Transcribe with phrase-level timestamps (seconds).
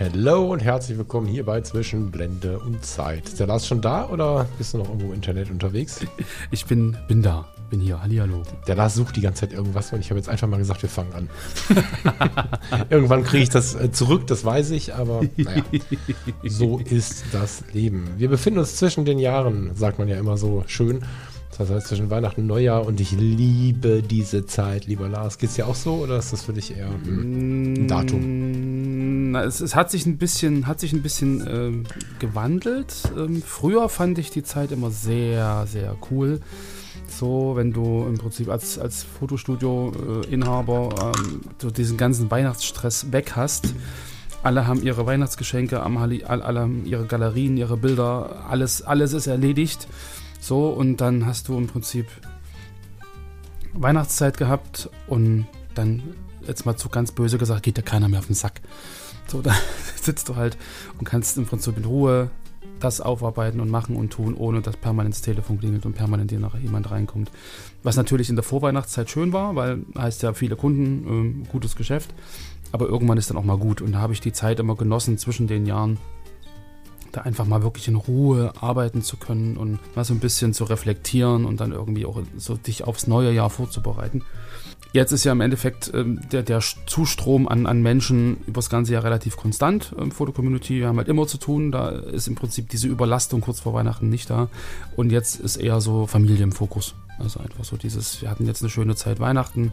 [0.00, 3.26] Hallo und herzlich willkommen hier bei Zwischen Blende und Zeit.
[3.26, 6.00] Ist der Lars schon da oder bist du noch irgendwo im Internet unterwegs?
[6.50, 8.00] Ich bin, bin da, bin hier.
[8.00, 8.42] Hallihallo.
[8.66, 10.88] Der Lars sucht die ganze Zeit irgendwas und ich habe jetzt einfach mal gesagt, wir
[10.88, 11.28] fangen an.
[12.88, 15.62] Irgendwann kriege ich das äh, zurück, das weiß ich, aber naja,
[16.44, 18.08] so ist das Leben.
[18.16, 21.04] Wir befinden uns zwischen den Jahren, sagt man ja immer so schön.
[21.60, 25.36] Das heißt zwischen Weihnachten und Neujahr und ich liebe diese Zeit, lieber Lars.
[25.36, 29.32] Geht es dir auch so oder ist das für dich eher ein Datum?
[29.32, 31.84] Na, es, es, hat sich ein bisschen, hat sich ein bisschen ähm,
[32.18, 32.94] gewandelt.
[33.14, 36.40] Ähm, früher fand ich die Zeit immer sehr, sehr cool.
[37.08, 43.74] So, wenn du im Prinzip als, als Fotostudio-Inhaber ähm, diesen ganzen Weihnachtsstress weg hast.
[44.42, 49.88] Alle haben ihre Weihnachtsgeschenke, alle haben ihre Galerien, ihre Bilder, alles, alles ist erledigt.
[50.40, 52.06] So, und dann hast du im Prinzip
[53.74, 56.02] Weihnachtszeit gehabt und dann,
[56.46, 58.60] jetzt mal zu ganz böse gesagt, geht dir keiner mehr auf den Sack.
[59.26, 59.54] So, da
[60.00, 60.56] sitzt du halt
[60.98, 62.30] und kannst im Prinzip in Ruhe
[62.80, 66.40] das aufarbeiten und machen und tun, ohne dass permanent das Telefon klingelt und permanent dir
[66.40, 67.30] noch jemand reinkommt.
[67.82, 72.14] Was natürlich in der Vorweihnachtszeit schön war, weil heißt ja viele Kunden, äh, gutes Geschäft.
[72.72, 73.82] Aber irgendwann ist dann auch mal gut.
[73.82, 75.98] Und da habe ich die Zeit immer genossen zwischen den Jahren,
[77.12, 80.64] da einfach mal wirklich in Ruhe arbeiten zu können und mal so ein bisschen zu
[80.64, 84.22] reflektieren und dann irgendwie auch so dich aufs neue Jahr vorzubereiten.
[84.92, 89.04] Jetzt ist ja im Endeffekt ähm, der, der Zustrom an, an Menschen übers ganze Jahr
[89.04, 90.80] relativ konstant im Foto-Community.
[90.80, 91.70] Wir haben halt immer zu tun.
[91.70, 94.48] Da ist im Prinzip diese Überlastung kurz vor Weihnachten nicht da.
[94.96, 96.94] Und jetzt ist eher so Familie im Fokus.
[97.20, 99.72] Also einfach so dieses, wir hatten jetzt eine schöne Zeit Weihnachten,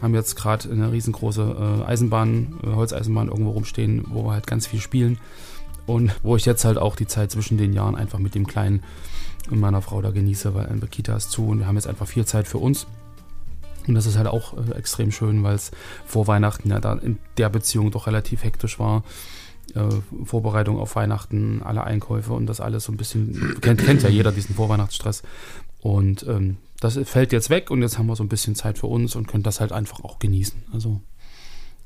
[0.00, 4.68] haben jetzt gerade eine riesengroße äh, Eisenbahn, äh, Holzeisenbahn irgendwo rumstehen, wo wir halt ganz
[4.68, 5.18] viel spielen.
[5.86, 8.82] Und wo ich jetzt halt auch die Zeit zwischen den Jahren einfach mit dem Kleinen
[9.50, 12.06] und meiner Frau da genieße, weil eine Kita ist zu und wir haben jetzt einfach
[12.06, 12.86] viel Zeit für uns.
[13.86, 15.72] Und das ist halt auch äh, extrem schön, weil es
[16.06, 19.02] vor Weihnachten ja da in der Beziehung doch relativ hektisch war.
[19.74, 19.88] Äh,
[20.24, 24.30] Vorbereitung auf Weihnachten, alle Einkäufe und das alles so ein bisschen, kennt, kennt ja jeder
[24.30, 25.22] diesen Vorweihnachtsstress.
[25.80, 28.86] Und ähm, das fällt jetzt weg und jetzt haben wir so ein bisschen Zeit für
[28.86, 30.62] uns und können das halt einfach auch genießen.
[30.72, 31.00] Also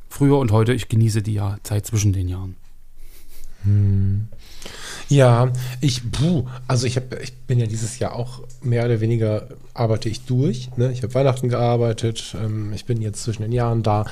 [0.08, 2.56] früher und heute, ich genieße die Zeit zwischen den Jahren.
[3.66, 4.28] Hm.
[5.08, 9.48] Ja, ich, puh, also ich, hab, ich bin ja dieses Jahr auch mehr oder weniger
[9.74, 10.70] arbeite ich durch.
[10.76, 10.90] Ne?
[10.92, 14.06] Ich habe Weihnachten gearbeitet, ähm, ich bin jetzt zwischen den Jahren da.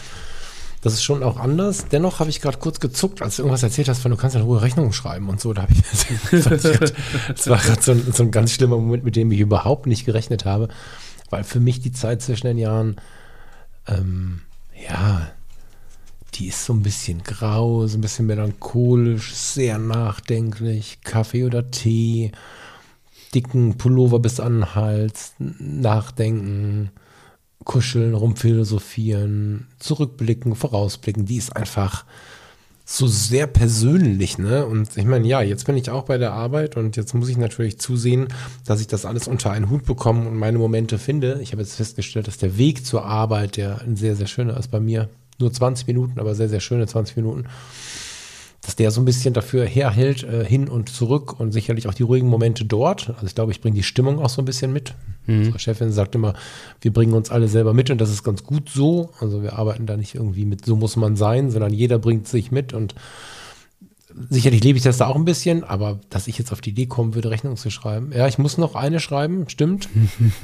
[0.83, 1.87] Das ist schon auch anders.
[1.91, 4.43] Dennoch habe ich gerade kurz gezuckt, als du irgendwas erzählt hast, von du kannst ja
[4.43, 5.55] hohe Rechnungen schreiben und so.
[5.55, 5.81] Da ich,
[6.31, 10.05] das war gerade so, ein, so ein ganz schlimmer Moment, mit dem ich überhaupt nicht
[10.05, 10.69] gerechnet habe,
[11.31, 12.97] weil für mich die Zeit zwischen den Jahren,
[13.89, 14.43] ähm,
[14.89, 15.31] ja,
[16.35, 20.99] die ist so ein bisschen grau, so ein bisschen melancholisch, sehr nachdenklich.
[21.05, 22.33] Kaffee oder Tee,
[23.35, 26.91] dicken Pullover bis an den Hals, nachdenken,
[27.65, 31.25] kuscheln, rumphilosophieren, zurückblicken, vorausblicken.
[31.25, 32.05] Die ist einfach
[32.87, 34.67] so sehr persönlich, ne?
[34.67, 37.39] Und ich meine, ja, jetzt bin ich auch bei der Arbeit und jetzt muss ich
[37.39, 38.29] natürlich zusehen,
[38.67, 41.39] dass ich das alles unter einen Hut bekomme und meine Momente finde.
[41.43, 44.71] Ich habe jetzt festgestellt, dass der Weg zur Arbeit, der ein sehr, sehr schöner ist
[44.71, 45.09] bei mir,
[45.39, 47.45] nur 20 Minuten, aber sehr, sehr schöne 20 Minuten,
[48.63, 52.03] dass der so ein bisschen dafür herhält, äh, hin und zurück und sicherlich auch die
[52.03, 53.11] ruhigen Momente dort.
[53.11, 54.95] Also ich glaube, ich bringe die Stimmung auch so ein bisschen mit.
[55.27, 55.39] Mhm.
[55.39, 56.35] Unsere Chefin sagt immer,
[56.81, 59.11] wir bringen uns alle selber mit und das ist ganz gut so.
[59.21, 62.51] Also wir arbeiten da nicht irgendwie mit, so muss man sein, sondern jeder bringt sich
[62.51, 62.95] mit und
[64.31, 66.87] Sicherlich lebe ich das da auch ein bisschen, aber dass ich jetzt auf die Idee
[66.87, 68.13] kommen würde, Rechnung zu schreiben.
[68.15, 69.89] Ja, ich muss noch eine schreiben, stimmt.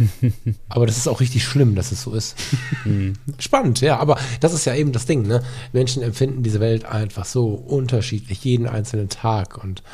[0.69, 2.37] aber das ist auch richtig schlimm, dass es so ist.
[2.83, 3.13] Hm.
[3.39, 5.43] Spannend, ja, aber das ist ja eben das Ding, ne?
[5.73, 9.63] Menschen empfinden diese Welt einfach so unterschiedlich, jeden einzelnen Tag.
[9.63, 9.85] Und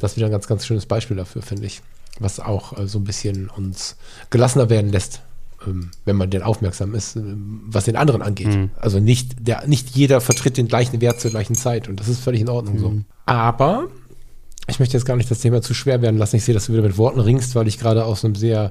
[0.00, 1.82] das ist wieder ein ganz, ganz schönes Beispiel dafür, finde ich.
[2.18, 3.96] Was auch äh, so ein bisschen uns
[4.30, 5.22] gelassener werden lässt,
[5.66, 8.48] ähm, wenn man denn aufmerksam ist, ähm, was den anderen angeht.
[8.48, 8.70] Mhm.
[8.76, 12.20] Also nicht, der, nicht jeder vertritt den gleichen Wert zur gleichen Zeit und das ist
[12.20, 12.80] völlig in Ordnung mhm.
[12.80, 12.94] so.
[13.26, 13.88] Aber
[14.66, 16.36] ich möchte jetzt gar nicht das Thema zu schwer werden lassen.
[16.36, 18.70] Ich sehe, dass du wieder mit Worten ringst, weil ich gerade aus einem sehr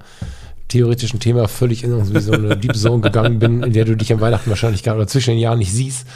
[0.67, 4.21] theoretischen Thema völlig in so eine Deep Zone gegangen bin, in der du dich am
[4.21, 6.07] Weihnachten wahrscheinlich gar oder zwischen den Jahren nicht siehst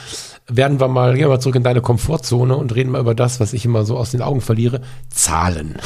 [0.48, 3.38] werden wir mal, gehen wir mal zurück in deine Komfortzone und reden mal über das,
[3.38, 4.80] was ich immer so aus den Augen verliere.
[5.10, 5.76] Zahlen.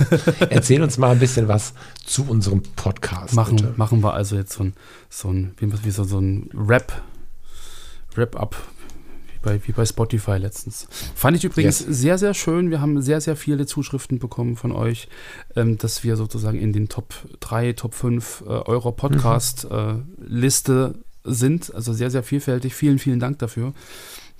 [0.50, 1.72] Erzähl uns mal ein bisschen was
[2.04, 3.34] zu unserem Podcast.
[3.34, 4.74] Machen, machen wir also jetzt so ein,
[5.08, 7.02] so ein, wie, so, so ein Rap,
[8.16, 8.56] Rap-up.
[9.42, 10.86] Bei, wie bei Spotify letztens.
[11.14, 11.88] Fand ich übrigens Yes.
[12.00, 12.70] sehr, sehr schön.
[12.70, 15.08] Wir haben sehr, sehr viele Zuschriften bekommen von euch,
[15.56, 20.94] ähm, dass wir sozusagen in den Top 3, Top 5 äh, eurer Podcast-Liste
[21.24, 21.74] sind.
[21.74, 22.74] Also sehr, sehr vielfältig.
[22.74, 23.72] Vielen, vielen Dank dafür.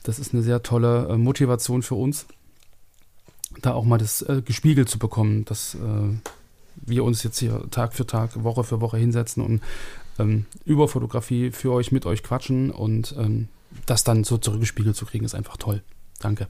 [0.02, 2.26] Das ist eine sehr tolle äh, Motivation für uns,
[3.60, 5.78] da auch mal das äh, gespiegelt zu bekommen, dass äh,
[6.76, 9.60] wir uns jetzt hier Tag für Tag, Woche für Woche hinsetzen und
[10.18, 13.48] ähm, über Fotografie für euch, mit euch quatschen und ähm,
[13.86, 15.82] das dann so zurückgespiegelt zu kriegen, ist einfach toll.
[16.18, 16.48] Danke.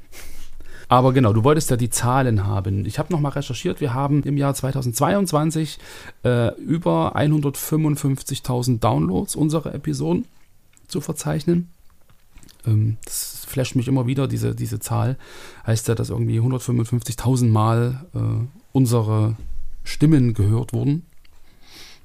[0.89, 2.85] Aber genau, du wolltest ja die Zahlen haben.
[2.85, 3.81] Ich habe nochmal recherchiert.
[3.81, 5.79] Wir haben im Jahr 2022
[6.25, 10.25] äh, über 155.000 Downloads unserer Episoden
[10.89, 11.71] zu verzeichnen.
[12.67, 15.17] Ähm, das flasht mich immer wieder, diese, diese Zahl.
[15.65, 19.37] Heißt ja, dass irgendwie 155.000 Mal äh, unsere
[19.85, 21.07] Stimmen gehört wurden.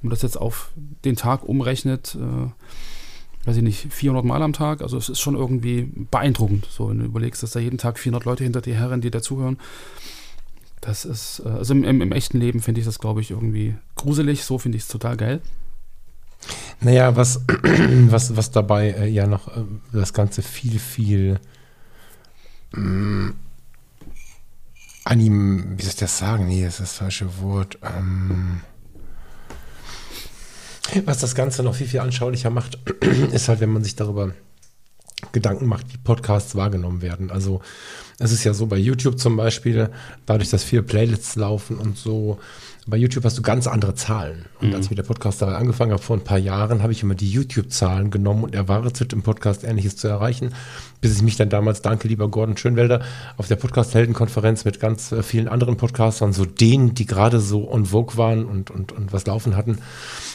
[0.02, 0.72] Wenn man das jetzt auf
[1.04, 2.50] den Tag umrechnet, äh,
[3.46, 7.00] weiß ich nicht, 400 Mal am Tag, also es ist schon irgendwie beeindruckend, so wenn
[7.00, 9.58] du überlegst, dass da jeden Tag 400 Leute hinter dir herren, die dazuhören.
[10.82, 13.76] Das ist, äh, also im, im, im echten Leben finde ich das, glaube ich, irgendwie
[13.96, 15.42] gruselig, so finde ich es total geil.
[16.82, 17.42] Naja, was,
[18.10, 19.64] was, was dabei äh, ja noch äh,
[19.94, 21.40] das Ganze viel, viel
[22.76, 23.36] ähm,
[25.04, 26.48] anim, wie soll ich das sagen?
[26.48, 27.78] Nee, das ist das falsche Wort.
[27.82, 28.62] Ähm,
[31.06, 32.78] was das Ganze noch viel, viel anschaulicher macht,
[33.32, 34.34] ist halt, wenn man sich darüber
[35.32, 37.32] Gedanken macht, wie Podcasts wahrgenommen werden.
[37.32, 37.62] Also
[38.20, 39.90] es ist ja so bei YouTube zum Beispiel,
[40.26, 42.40] dadurch, dass viele Playlists laufen und so,
[42.88, 44.46] bei YouTube hast du ganz andere Zahlen.
[44.62, 47.16] Und als ich mit der Podcast-Reihe angefangen habe, vor ein paar Jahren, habe ich immer
[47.16, 50.54] die YouTube-Zahlen genommen und erwartet, im Podcast Ähnliches zu erreichen,
[51.02, 53.02] bis ich mich dann damals, danke lieber Gordon Schönwelder,
[53.38, 57.88] auf der Podcast-Helden-Konferenz mit ganz äh, vielen anderen Podcastern, so denen, die gerade so on
[57.88, 59.80] vogue waren und, und, und was laufen hatten,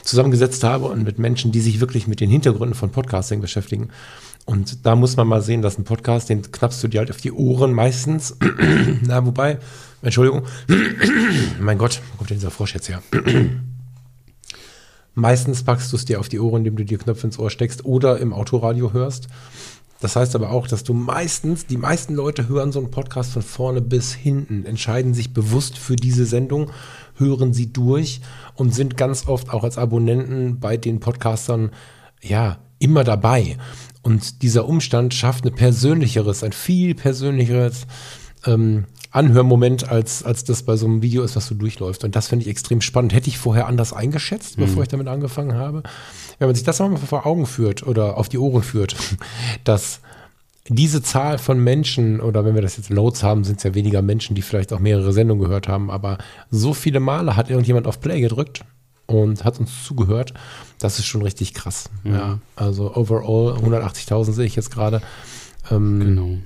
[0.03, 3.91] zusammengesetzt habe und mit Menschen, die sich wirklich mit den Hintergründen von Podcasting beschäftigen.
[4.51, 7.19] Und da muss man mal sehen, dass ein Podcast, den knappst du dir halt auf
[7.19, 8.37] die Ohren meistens.
[9.07, 9.61] Na, wobei,
[10.03, 10.43] Entschuldigung,
[11.61, 13.01] mein Gott, wo kommt denn dieser Frosch jetzt her?
[15.15, 17.85] meistens packst du es dir auf die Ohren, indem du dir Knöpfe ins Ohr steckst
[17.85, 19.29] oder im Autoradio hörst.
[20.01, 23.43] Das heißt aber auch, dass du meistens, die meisten Leute hören so einen Podcast von
[23.43, 26.73] vorne bis hinten, entscheiden sich bewusst für diese Sendung,
[27.15, 28.21] hören sie durch
[28.57, 31.71] und sind ganz oft auch als Abonnenten bei den Podcastern,
[32.21, 33.57] ja, immer dabei.
[34.03, 37.87] Und dieser Umstand schafft ein persönlicheres, ein viel persönlicheres
[38.47, 42.05] ähm, Anhörmoment, als, als das bei so einem Video ist, was so durchläuft.
[42.05, 43.13] Und das finde ich extrem spannend.
[43.13, 45.83] Hätte ich vorher anders eingeschätzt, bevor ich damit angefangen habe.
[46.39, 48.97] Wenn man sich das mal vor Augen führt oder auf die Ohren führt,
[49.65, 50.01] dass
[50.69, 54.03] diese Zahl von Menschen, oder wenn wir das jetzt Loads haben, sind es ja weniger
[54.03, 56.19] Menschen, die vielleicht auch mehrere Sendungen gehört haben, aber
[56.51, 58.65] so viele Male hat irgendjemand auf Play gedrückt
[59.11, 60.33] und hat uns zugehört.
[60.79, 61.91] Das ist schon richtig krass.
[62.05, 62.39] Ja.
[62.55, 65.03] Also overall 180.000 sehe ich jetzt gerade.
[65.71, 66.39] Ähm, Genau.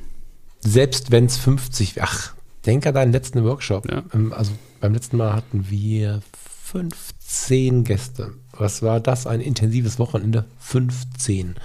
[0.61, 2.33] Selbst wenn es 50, ach,
[2.65, 3.91] denk an deinen letzten Workshop.
[3.91, 4.03] Ja.
[4.15, 6.23] Ähm, also beim letzten Mal hatten wir
[6.65, 8.33] 15 Gäste.
[8.53, 9.27] Was war das?
[9.27, 10.47] Ein intensives Wochenende?
[10.59, 11.57] 15.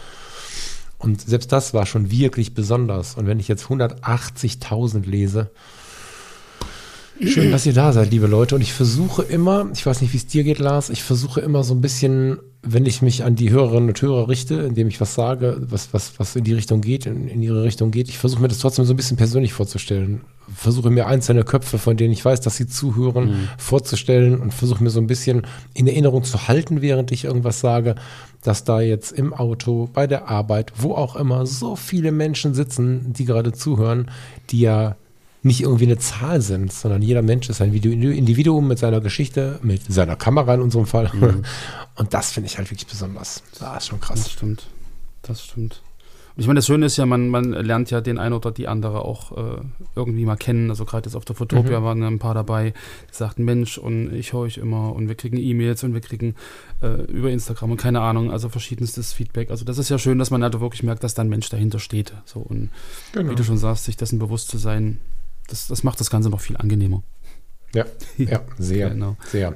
[0.97, 3.15] Und selbst das war schon wirklich besonders.
[3.15, 5.49] Und wenn ich jetzt 180.000 lese,
[7.25, 8.55] schön, dass ihr da seid, liebe Leute.
[8.55, 11.63] Und ich versuche immer, ich weiß nicht, wie es dir geht, Lars, ich versuche immer
[11.63, 15.15] so ein bisschen, wenn ich mich an die Hörerinnen und Hörer richte, indem ich was
[15.15, 18.41] sage, was, was, was in die Richtung geht, in, in ihre Richtung geht, ich versuche
[18.41, 20.21] mir das trotzdem so ein bisschen persönlich vorzustellen.
[20.53, 24.89] Versuche mir einzelne Köpfe, von denen ich weiß, dass sie zuhören, vorzustellen und versuche mir
[24.89, 27.95] so ein bisschen in Erinnerung zu halten, während ich irgendwas sage,
[28.41, 33.13] dass da jetzt im Auto, bei der Arbeit, wo auch immer, so viele Menschen sitzen,
[33.13, 34.09] die gerade zuhören,
[34.49, 34.95] die ja
[35.41, 39.81] nicht irgendwie eine Zahl sind, sondern jeder Mensch ist ein Individuum mit seiner Geschichte, mit
[39.91, 41.11] seiner Kamera in unserem Fall.
[41.95, 43.41] Und das finde ich halt wirklich besonders.
[43.59, 44.31] Das ist schon Das krass.
[44.31, 44.67] stimmt.
[45.21, 45.81] Das stimmt.
[46.35, 48.67] Und ich meine, das Schöne ist ja, man, man lernt ja den einen oder die
[48.69, 49.61] andere auch äh,
[49.95, 50.69] irgendwie mal kennen.
[50.69, 52.71] Also gerade jetzt auf der Fotopia waren ja ein paar dabei,
[53.11, 56.35] die sagten, Mensch, und ich höre euch immer und wir kriegen E-Mails und wir kriegen
[56.81, 59.51] äh, über Instagram und keine Ahnung, also verschiedenstes Feedback.
[59.51, 61.79] Also das ist ja schön, dass man halt wirklich merkt, dass da ein Mensch dahinter
[61.79, 62.13] steht.
[62.25, 62.69] So und
[63.11, 63.31] Genau.
[63.31, 64.99] wie du schon sagst, sich dessen bewusst zu sein,
[65.49, 67.03] das, das macht das Ganze noch viel angenehmer.
[67.73, 67.85] Ja,
[68.17, 69.15] ja, sehr, Genau.
[69.31, 69.55] sehr.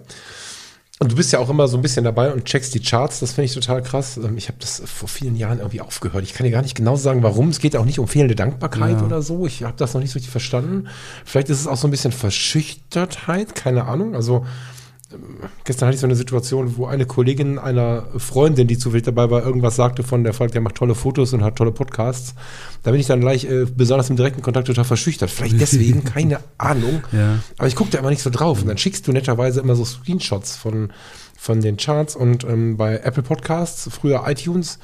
[1.00, 3.34] Und du bist ja auch immer so ein bisschen dabei und checkst die Charts, das
[3.34, 4.16] finde ich total krass.
[4.18, 6.24] Ähm, Ich habe das vor vielen Jahren irgendwie aufgehört.
[6.24, 7.50] Ich kann dir gar nicht genau sagen, warum.
[7.50, 9.06] Es geht auch nicht um fehlende Dankbarkeit Ja.
[9.06, 9.46] oder so.
[9.46, 10.88] Ich habe das noch nicht so richtig verstanden.
[11.26, 14.16] Vielleicht ist es auch so ein bisschen Verschüchtertheit, keine Ahnung.
[14.16, 14.46] Also
[15.64, 19.46] gestern hatte ich so eine Situation, wo eine Kollegin einer Freundin, die zufällig dabei war,
[19.46, 22.36] irgendwas sagte von der Folge, der macht tolle Fotos und hat tolle Podcasts.
[22.84, 25.30] Da bin ich dann gleich äh, besonders im direkten Kontakt total verschüchtert.
[25.30, 27.04] Vielleicht deswegen, keine Ahnung.
[27.12, 27.40] Ja.
[27.58, 28.62] Aber ich gucke da immer nicht so drauf.
[28.62, 30.92] Und dann schickst du netterweise immer so Screenshots von,
[31.38, 34.80] von den Charts und ähm, bei Apple Podcasts, früher iTunes,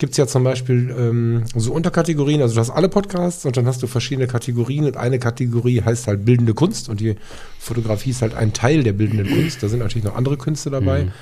[0.00, 2.40] gibt es ja zum Beispiel ähm, so Unterkategorien.
[2.40, 6.06] Also du hast alle Podcasts und dann hast du verschiedene Kategorien und eine Kategorie heißt
[6.06, 7.16] halt bildende Kunst und die
[7.58, 9.62] Fotografie ist halt ein Teil der bildenden Kunst.
[9.62, 11.04] Da sind natürlich noch andere Künste dabei.
[11.04, 11.12] Mhm.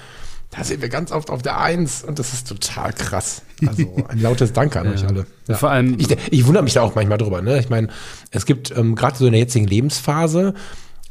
[0.50, 3.42] Da sind wir ganz oft auf der Eins und das ist total krass.
[3.66, 4.92] Also ein lautes Danke an ja.
[4.92, 5.26] euch alle.
[5.48, 5.56] Ja.
[5.56, 5.96] Vor allem.
[5.98, 7.42] Ich, ich, wundere mich da auch manchmal drüber.
[7.42, 7.58] Ne?
[7.58, 7.88] Ich meine,
[8.30, 10.54] es gibt ähm, gerade so in der jetzigen Lebensphase,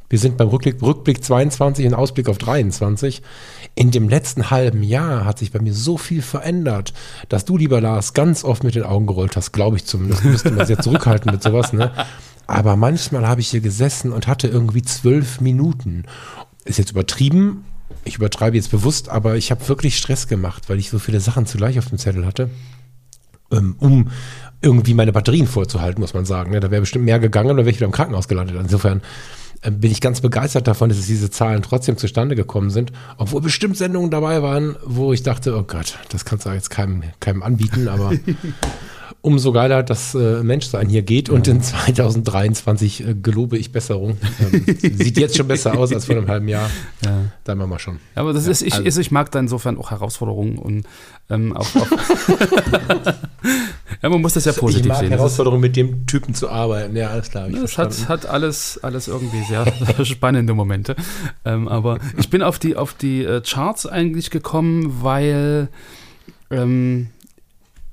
[0.10, 3.22] wir sind beim Rückblick, Rückblick 22 und Ausblick auf 23.
[3.76, 6.94] In dem letzten halben Jahr hat sich bei mir so viel verändert,
[7.30, 10.24] dass du, lieber Lars, ganz oft mit den Augen gerollt hast, glaube ich zumindest.
[10.24, 11.92] Du müsste mal sehr zurückhalten mit sowas, ne?
[12.48, 16.06] Aber manchmal habe ich hier gesessen und hatte irgendwie zwölf Minuten.
[16.64, 17.66] Ist jetzt übertrieben,
[18.06, 21.46] ich übertreibe jetzt bewusst, aber ich habe wirklich Stress gemacht, weil ich so viele Sachen
[21.46, 22.50] zugleich auf dem Zettel hatte,
[23.52, 24.10] ähm, um
[24.62, 26.52] irgendwie meine Batterien vorzuhalten, muss man sagen.
[26.52, 26.62] Ne?
[26.62, 28.56] Da wäre bestimmt mehr gegangen, dann wäre ich wieder im Krankenhaus gelandet.
[28.60, 29.02] Insofern
[29.62, 34.12] bin ich ganz begeistert davon, dass diese Zahlen trotzdem zustande gekommen sind, obwohl bestimmt Sendungen
[34.12, 38.14] dabei waren, wo ich dachte, oh Gott, das kannst du jetzt keinem, keinem anbieten, aber
[39.22, 44.18] umso geiler, dass äh, Menschsein hier geht und in 2023 äh, gelobe ich Besserung.
[44.40, 44.64] Ähm,
[44.98, 46.70] sieht jetzt schon besser aus als vor einem halben Jahr.
[47.04, 47.26] Ja.
[47.44, 48.00] Da machen wir schon.
[48.16, 48.86] aber das ja, ist, ich, also.
[48.86, 50.86] ist, ich mag da insofern auch Herausforderungen und
[51.30, 51.88] ähm, auch, auch
[54.01, 55.10] ja, man muss das ja positiv ich mag sehen.
[55.10, 56.96] Herausforderung, mit dem Typen zu arbeiten.
[56.96, 57.50] Ja, alles klar.
[57.50, 59.65] Das hat, hat alles, alles irgendwie sehr
[60.06, 60.96] spannende Momente.
[61.46, 65.70] Ähm, aber ich bin auf die, auf die äh, Charts eigentlich gekommen, weil
[66.51, 67.08] ähm,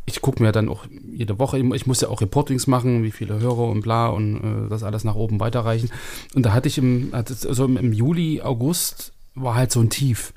[0.07, 3.41] ich gucke mir dann auch jede Woche, ich muss ja auch Reportings machen, wie viele
[3.41, 5.91] Hörer und bla und äh, das alles nach oben weiterreichen.
[6.35, 10.33] Und da hatte ich im, also im, im Juli, August war halt so ein Tief.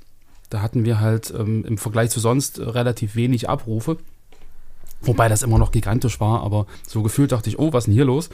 [0.49, 3.97] Da hatten wir halt ähm, im Vergleich zu sonst relativ wenig Abrufe.
[5.01, 7.93] Wobei das immer noch gigantisch war, aber so gefühlt dachte ich, oh, was ist denn
[7.93, 8.29] hier los?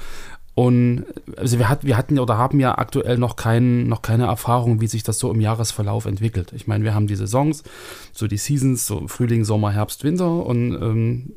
[0.55, 1.05] Und
[1.35, 4.87] also wir, hat, wir hatten oder haben ja aktuell noch, kein, noch keine Erfahrung, wie
[4.87, 6.53] sich das so im Jahresverlauf entwickelt.
[6.55, 7.63] Ich meine, wir haben die Saisons,
[8.11, 11.33] so die Seasons, so Frühling, Sommer, Herbst, Winter und ähm,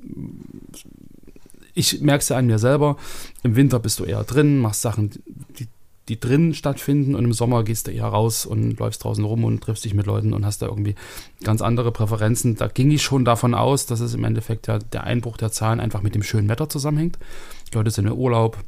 [1.73, 2.97] ich merke es ja an mir selber,
[3.43, 5.11] im Winter bist du eher drin, machst Sachen,
[5.59, 5.69] die,
[6.09, 9.63] die drin stattfinden und im Sommer gehst du eher raus und läufst draußen rum und
[9.63, 10.95] triffst dich mit Leuten und hast da irgendwie
[11.43, 12.57] ganz andere Präferenzen.
[12.57, 15.81] Da ging ich schon davon aus, dass es im Endeffekt ja der Einbruch der Zahlen
[15.81, 17.19] einfach mit dem schönen Wetter zusammenhängt.
[17.71, 18.59] Die Leute sind im Urlaub,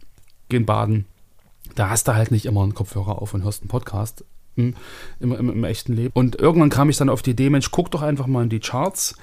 [0.49, 1.07] gehen baden.
[1.77, 4.25] Da hast du halt nicht immer einen Kopfhörer auf und hörst einen Podcast
[4.57, 4.75] im,
[5.21, 6.11] im, im, im echten Leben.
[6.15, 8.61] Und irgendwann kam ich dann auf die Idee, Mensch, guck doch einfach mal in die
[8.61, 9.15] Charts,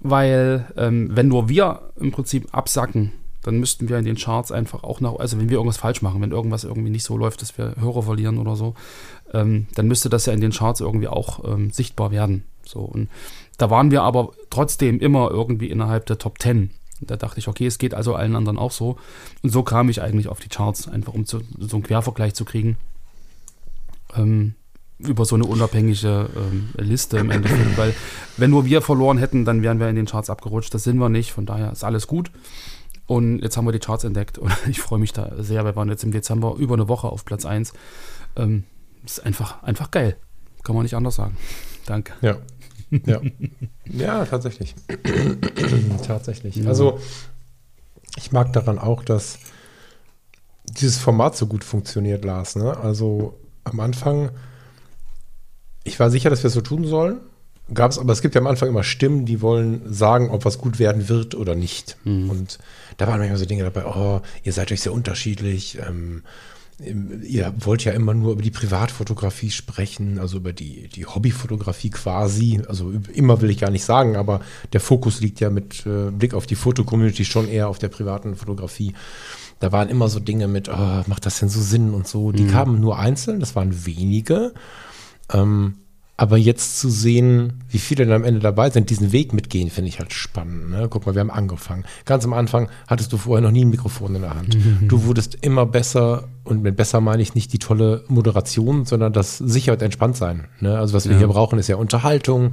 [0.00, 3.12] weil ähm, wenn nur wir im Prinzip absacken,
[3.44, 6.20] dann müssten wir in den Charts einfach auch nach, also wenn wir irgendwas falsch machen,
[6.20, 8.74] wenn irgendwas irgendwie nicht so läuft, dass wir Hörer verlieren oder so,
[9.32, 12.44] ähm, dann müsste das ja in den Charts irgendwie auch ähm, sichtbar werden.
[12.64, 13.08] So und
[13.58, 16.70] da waren wir aber trotzdem immer irgendwie innerhalb der Top 10
[17.00, 18.96] da dachte ich, okay, es geht also allen anderen auch so.
[19.42, 22.44] Und so kam ich eigentlich auf die Charts, einfach um zu, so einen Quervergleich zu
[22.44, 22.76] kriegen.
[24.16, 24.54] Ähm,
[24.98, 27.94] über so eine unabhängige ähm, Liste im Endeffekt, weil
[28.36, 30.72] wenn nur wir verloren hätten, dann wären wir in den Charts abgerutscht.
[30.72, 32.30] Das sind wir nicht, von daher ist alles gut.
[33.06, 35.64] Und jetzt haben wir die Charts entdeckt und ich freue mich da sehr.
[35.64, 37.72] Wir waren jetzt im Dezember über eine Woche auf Platz 1.
[38.36, 38.64] Ähm,
[39.04, 40.16] ist einfach, einfach geil.
[40.62, 41.36] Kann man nicht anders sagen.
[41.86, 42.14] Danke.
[42.22, 42.38] Ja,
[43.04, 43.20] ja,
[43.86, 44.74] ja tatsächlich.
[46.06, 46.56] tatsächlich.
[46.56, 46.68] Ja.
[46.68, 46.98] Also,
[48.16, 49.38] ich mag daran auch, dass
[50.64, 52.56] dieses Format so gut funktioniert, Lars.
[52.56, 52.74] Ne?
[52.78, 54.30] Also, am Anfang,
[55.84, 57.20] ich war sicher, dass wir es so tun sollen.
[57.72, 60.58] Gab es, aber es gibt ja am Anfang immer Stimmen, die wollen sagen, ob was
[60.58, 61.96] gut werden wird oder nicht.
[62.04, 62.28] Mhm.
[62.28, 62.58] Und
[62.98, 65.78] da waren manchmal so Dinge dabei, oh, ihr seid euch sehr unterschiedlich.
[65.78, 66.22] Ähm,
[66.78, 72.60] ihr wollt ja immer nur über die Privatfotografie sprechen, also über die, die Hobbyfotografie quasi.
[72.68, 74.40] Also immer will ich gar nicht sagen, aber
[74.72, 78.36] der Fokus liegt ja mit äh, Blick auf die Fotocommunity schon eher auf der privaten
[78.36, 78.92] Fotografie.
[79.60, 82.32] Da waren immer so Dinge mit, oh, macht das denn so Sinn und so.
[82.32, 82.50] Die mhm.
[82.50, 84.52] kamen nur einzeln, das waren wenige.
[85.32, 85.76] Ähm,
[86.16, 89.88] aber jetzt zu sehen, wie viele dann am Ende dabei sind, diesen Weg mitgehen, finde
[89.88, 90.70] ich halt spannend.
[90.70, 90.86] Ne?
[90.88, 91.84] Guck mal, wir haben angefangen.
[92.04, 94.56] Ganz am Anfang hattest du vorher noch nie ein Mikrofon in der Hand.
[94.56, 94.88] Mhm.
[94.88, 99.38] Du wurdest immer besser und mit besser meine ich nicht die tolle Moderation, sondern das
[99.38, 100.46] sicher und entspannt sein.
[100.60, 100.78] Ne?
[100.78, 101.18] Also was wir ja.
[101.18, 102.52] hier brauchen, ist ja Unterhaltung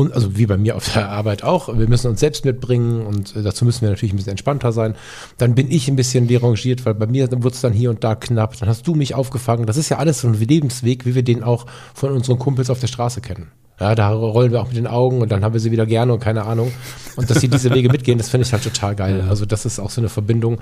[0.00, 3.36] und also wie bei mir auf der Arbeit auch, wir müssen uns selbst mitbringen und
[3.36, 4.94] äh, dazu müssen wir natürlich ein bisschen entspannter sein.
[5.36, 8.14] Dann bin ich ein bisschen derangiert, weil bei mir wird es dann hier und da
[8.14, 8.58] knapp.
[8.58, 9.66] Dann hast du mich aufgefangen.
[9.66, 12.80] Das ist ja alles so ein Lebensweg, wie wir den auch von unseren Kumpels auf
[12.80, 13.48] der Straße kennen.
[13.78, 16.14] Ja, da rollen wir auch mit den Augen und dann haben wir sie wieder gerne
[16.14, 16.72] und keine Ahnung.
[17.16, 19.26] Und dass sie diese Wege mitgehen, das finde ich halt total geil.
[19.28, 20.60] Also das ist auch so eine Verbindung.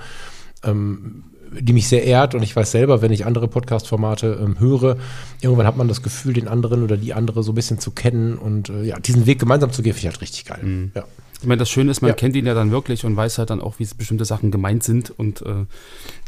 [0.65, 4.97] Ähm, die mich sehr ehrt und ich weiß selber, wenn ich andere Podcast-Formate ähm, höre,
[5.41, 8.37] irgendwann hat man das Gefühl, den anderen oder die andere so ein bisschen zu kennen
[8.37, 10.61] und äh, ja, diesen Weg gemeinsam zu gehen, finde ich halt richtig geil.
[10.63, 10.93] Mhm.
[10.95, 11.05] Ja.
[11.41, 12.15] Ich meine, das Schöne ist, man ja.
[12.15, 15.11] kennt ihn ja dann wirklich und weiß halt dann auch, wie bestimmte Sachen gemeint sind.
[15.17, 15.67] Und äh,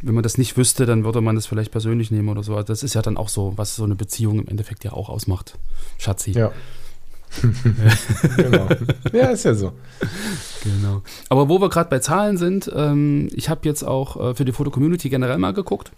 [0.02, 2.54] wenn man das nicht wüsste, dann würde man das vielleicht persönlich nehmen oder so.
[2.54, 5.08] Also das ist ja dann auch so, was so eine Beziehung im Endeffekt ja auch
[5.08, 5.58] ausmacht.
[5.98, 6.30] Schatzi.
[6.30, 6.52] Ja.
[8.36, 8.68] genau.
[9.12, 9.72] Ja, ist ja so.
[10.64, 11.02] Genau.
[11.28, 14.52] Aber wo wir gerade bei Zahlen sind, ähm, ich habe jetzt auch äh, für die
[14.52, 15.92] Foto-Community generell mal geguckt.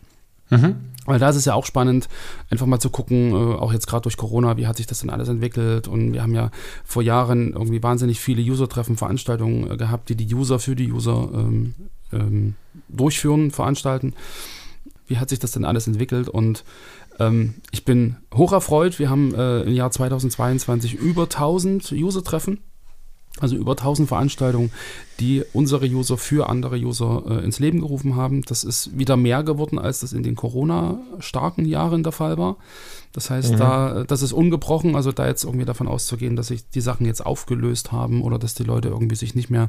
[0.51, 0.77] Mhm.
[1.07, 2.09] Weil da ist es ja auch spannend,
[2.51, 5.11] einfach mal zu gucken, äh, auch jetzt gerade durch Corona, wie hat sich das denn
[5.11, 5.89] alles entwickelt?
[5.89, 6.51] Und wir haben ja
[6.85, 11.29] vor Jahren irgendwie wahnsinnig viele User-Treffen, Veranstaltungen äh, gehabt, die die User für die User
[11.35, 11.75] ähm,
[12.13, 12.55] ähm,
[12.89, 14.15] durchführen, veranstalten.
[15.07, 16.29] Wie hat sich das denn alles entwickelt?
[16.29, 16.65] Und
[17.19, 18.99] ähm, ich bin hoch erfreut.
[18.99, 22.61] Wir haben äh, im Jahr 2022 über 1000 User-Treffen
[23.41, 24.71] also über 1000 Veranstaltungen,
[25.21, 28.43] die unsere User für andere User äh, ins Leben gerufen haben.
[28.43, 32.57] Das ist wieder mehr geworden, als das in den Corona-starken Jahren der Fall war.
[33.13, 33.59] Das heißt, mhm.
[33.59, 37.25] da, das ist ungebrochen, also da jetzt irgendwie davon auszugehen, dass sich die Sachen jetzt
[37.25, 39.69] aufgelöst haben oder dass die Leute irgendwie sich nicht mehr,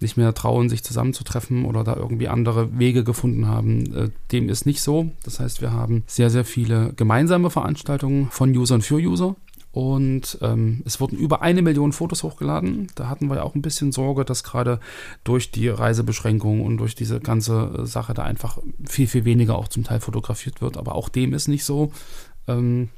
[0.00, 4.66] nicht mehr trauen, sich zusammenzutreffen oder da irgendwie andere Wege gefunden haben, äh, dem ist
[4.66, 5.10] nicht so.
[5.24, 9.34] Das heißt, wir haben sehr, sehr viele gemeinsame Veranstaltungen von Usern für User
[9.76, 12.86] und ähm, es wurden über eine Million Fotos hochgeladen.
[12.94, 14.80] Da hatten wir ja auch ein bisschen Sorge, dass gerade
[15.22, 18.56] durch die Reisebeschränkungen und durch diese ganze äh, Sache da einfach
[18.88, 20.78] viel, viel weniger auch zum Teil fotografiert wird.
[20.78, 21.92] Aber auch dem ist nicht so.
[22.48, 22.88] Ähm,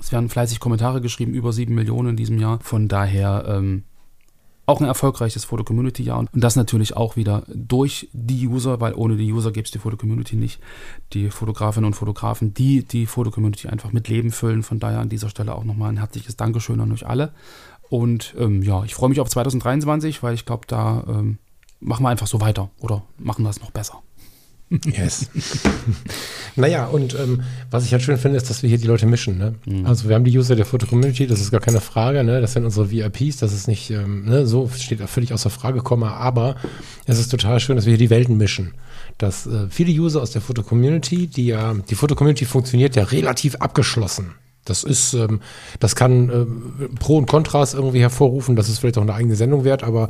[0.00, 2.58] es werden fleißig Kommentare geschrieben, über sieben Millionen in diesem Jahr.
[2.58, 3.84] Von daher ähm,
[4.64, 9.32] auch ein erfolgreiches Foto-Community-Jahr und das natürlich auch wieder durch die User, weil ohne die
[9.32, 10.60] User gäbe es die Foto-Community nicht.
[11.12, 14.62] Die Fotografinnen und Fotografen, die die Foto-Community einfach mit Leben füllen.
[14.62, 17.32] Von daher an dieser Stelle auch nochmal ein herzliches Dankeschön an euch alle.
[17.88, 21.38] Und ähm, ja, ich freue mich auf 2023, weil ich glaube, da ähm,
[21.80, 24.00] machen wir einfach so weiter oder machen es noch besser.
[24.86, 25.28] Yes.
[26.56, 29.36] naja, und ähm, was ich halt schön finde, ist, dass wir hier die Leute mischen.
[29.36, 29.54] Ne?
[29.66, 29.86] Mhm.
[29.86, 32.40] Also wir haben die User der Foto-Community, das ist gar keine Frage, ne?
[32.40, 34.46] das sind unsere VIPs, das ist nicht, ähm, ne?
[34.46, 36.56] so steht völlig außer Frage, aber
[37.06, 38.72] es ist total schön, dass wir hier die Welten mischen.
[39.18, 44.34] Dass äh, viele User aus der Foto-Community, die ja, die Foto-Community funktioniert ja relativ abgeschlossen.
[44.64, 45.40] Das ist, ähm,
[45.80, 48.54] das kann äh, Pro und Kontras irgendwie hervorrufen.
[48.54, 50.08] Das ist vielleicht auch eine eigene Sendung wert, aber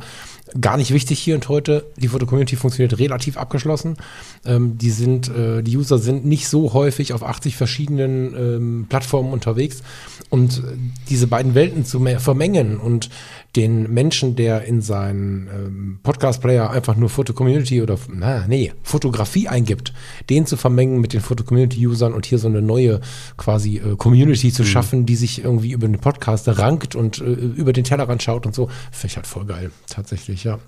[0.59, 1.85] gar nicht wichtig hier und heute.
[1.97, 3.97] Die Foto-Community funktioniert relativ abgeschlossen.
[4.45, 9.33] Ähm, die sind, äh, die User sind nicht so häufig auf 80 verschiedenen ähm, Plattformen
[9.33, 9.81] unterwegs.
[10.29, 10.77] Und äh,
[11.09, 13.09] diese beiden Welten zu vermengen und
[13.55, 19.93] den Menschen, der in seinen ähm, Podcast-Player einfach nur Foto-Community oder, na, nee, Fotografie eingibt,
[20.29, 23.01] den zu vermengen mit den Foto-Community-Usern und hier so eine neue
[23.37, 24.67] quasi äh, Community zu mhm.
[24.67, 28.55] schaffen, die sich irgendwie über den Podcast rankt und äh, über den Tellerrand schaut und
[28.55, 30.59] so, finde ich halt voll geil, tatsächlich, ja.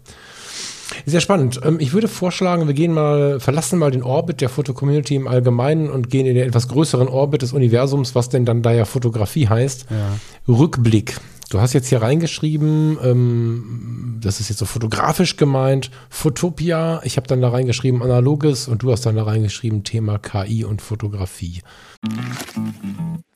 [1.06, 1.60] Sehr spannend.
[1.64, 5.90] Ähm, ich würde vorschlagen, wir gehen mal, verlassen mal den Orbit der Foto-Community im Allgemeinen
[5.90, 9.48] und gehen in den etwas größeren Orbit des Universums, was denn dann da ja Fotografie
[9.48, 9.88] heißt.
[9.90, 10.54] Ja.
[10.54, 11.16] Rückblick.
[11.56, 17.00] Du hast jetzt hier reingeschrieben, ähm, das ist jetzt so fotografisch gemeint, Fotopia.
[17.06, 20.82] Ich habe dann da reingeschrieben Analoges und du hast dann da reingeschrieben Thema KI und
[20.82, 21.62] Fotografie.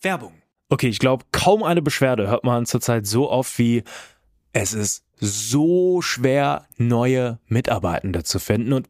[0.02, 0.34] Werbung.
[0.68, 3.84] Okay, ich glaube, kaum eine Beschwerde hört man zurzeit so oft wie
[4.52, 8.74] es ist so schwer, neue Mitarbeitende zu finden.
[8.74, 8.90] Und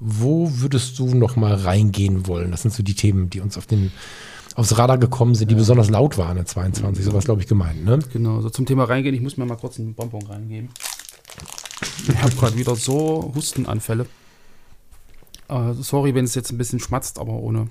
[0.00, 2.50] Wo würdest du noch mal reingehen wollen?
[2.50, 3.90] Das sind so die Themen, die uns auf den
[4.54, 5.58] aufs Radar gekommen sind, die ja.
[5.58, 7.04] besonders laut waren in 22.
[7.04, 8.00] So was, glaube ich, gemeint, ne?
[8.12, 9.14] Genau, so zum Thema reingehen.
[9.14, 10.70] Ich muss mir mal kurz einen Bonbon reingeben.
[12.08, 14.06] Ich habe gerade wieder so Hustenanfälle.
[15.48, 17.68] Uh, sorry, wenn es jetzt ein bisschen schmatzt, aber ohne,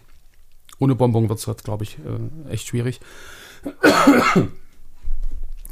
[0.80, 3.02] ohne Bonbon wird es, glaube ich, äh, echt schwierig.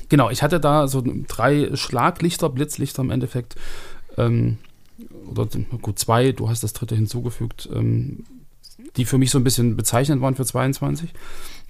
[0.10, 3.56] genau, ich hatte da so drei Schlaglichter, Blitzlichter im Endeffekt.
[4.18, 4.58] Ähm,
[5.30, 5.48] oder
[5.82, 8.24] gut, zwei, du hast das dritte hinzugefügt, ähm,
[8.96, 11.14] die für mich so ein bisschen bezeichnend waren für 22.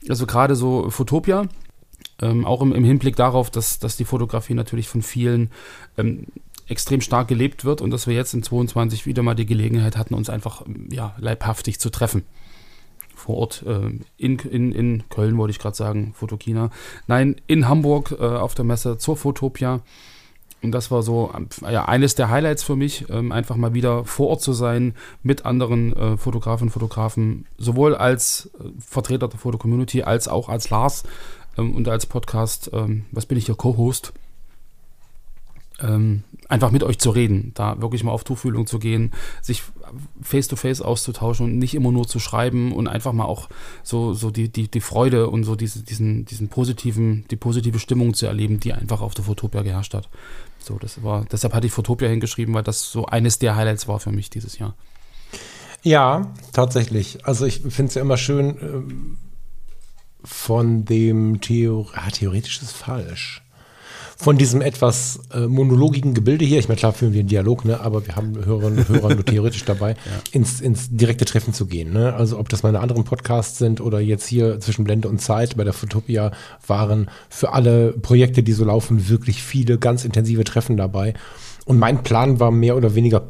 [0.10, 1.48] Also gerade so Fotopia,
[2.22, 5.52] ähm, auch im, im, Hinblick darauf, dass, dass die Fotografie natürlich von vielen
[5.98, 6.28] ähm,
[6.68, 10.14] extrem stark gelebt wird und dass wir jetzt in 22 wieder mal die Gelegenheit hatten,
[10.14, 12.24] uns einfach ja, leibhaftig zu treffen.
[13.16, 16.70] Vor Ort äh, in, in, in Köln, wollte ich gerade sagen, Fotokina.
[17.08, 19.82] Nein, in Hamburg äh, auf der Messe zur Fotopia.
[20.62, 21.32] Und das war so
[21.70, 25.46] ja, eines der Highlights für mich, ähm, einfach mal wieder vor Ort zu sein mit
[25.46, 31.04] anderen äh, Fotografen und Fotografen, sowohl als äh, Vertreter der Foto-Community als auch als Lars
[31.58, 34.14] ähm, und als Podcast, ähm, was bin ich hier, Co-Host.
[35.82, 39.12] Ähm, einfach mit euch zu reden, da wirklich mal auf Tuchfühlung zu gehen,
[39.42, 39.64] sich
[40.22, 43.50] face to face auszutauschen und nicht immer nur zu schreiben und einfach mal auch
[43.84, 48.14] so, so die, die, die Freude und so diese, diesen, diesen positiven, die positive Stimmung
[48.14, 50.10] zu erleben, die einfach auf der Fotopia geherrscht hat.
[50.60, 54.00] So, das war, deshalb hatte ich Fotopia hingeschrieben, weil das so eines der Highlights war
[54.00, 54.76] für mich dieses Jahr.
[55.84, 57.26] Ja, tatsächlich.
[57.26, 59.18] Also ich finde es ja immer schön, ähm,
[60.24, 63.45] von dem Theor ah, theoretisch ist falsch
[64.18, 67.80] von diesem etwas äh, monologigen Gebilde hier, ich meine, klar führen wir einen Dialog, ne,
[67.82, 70.12] aber wir haben Hörerinnen und Hörer nur theoretisch dabei, ja.
[70.32, 71.92] ins, ins direkte Treffen zu gehen.
[71.92, 72.14] Ne?
[72.14, 75.64] Also ob das meine anderen Podcasts sind oder jetzt hier zwischen Blende und Zeit bei
[75.64, 76.32] der Fotopia
[76.66, 81.14] waren für alle Projekte, die so laufen, wirklich viele ganz intensive Treffen dabei.
[81.66, 83.28] Und mein Plan war mehr oder weniger,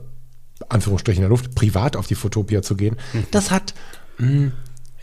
[0.69, 2.97] Anführungsstrichen in der Luft, privat auf die Fotopia zu gehen.
[3.13, 3.25] Mhm.
[3.31, 3.73] Das hat
[4.19, 4.51] mh, hm,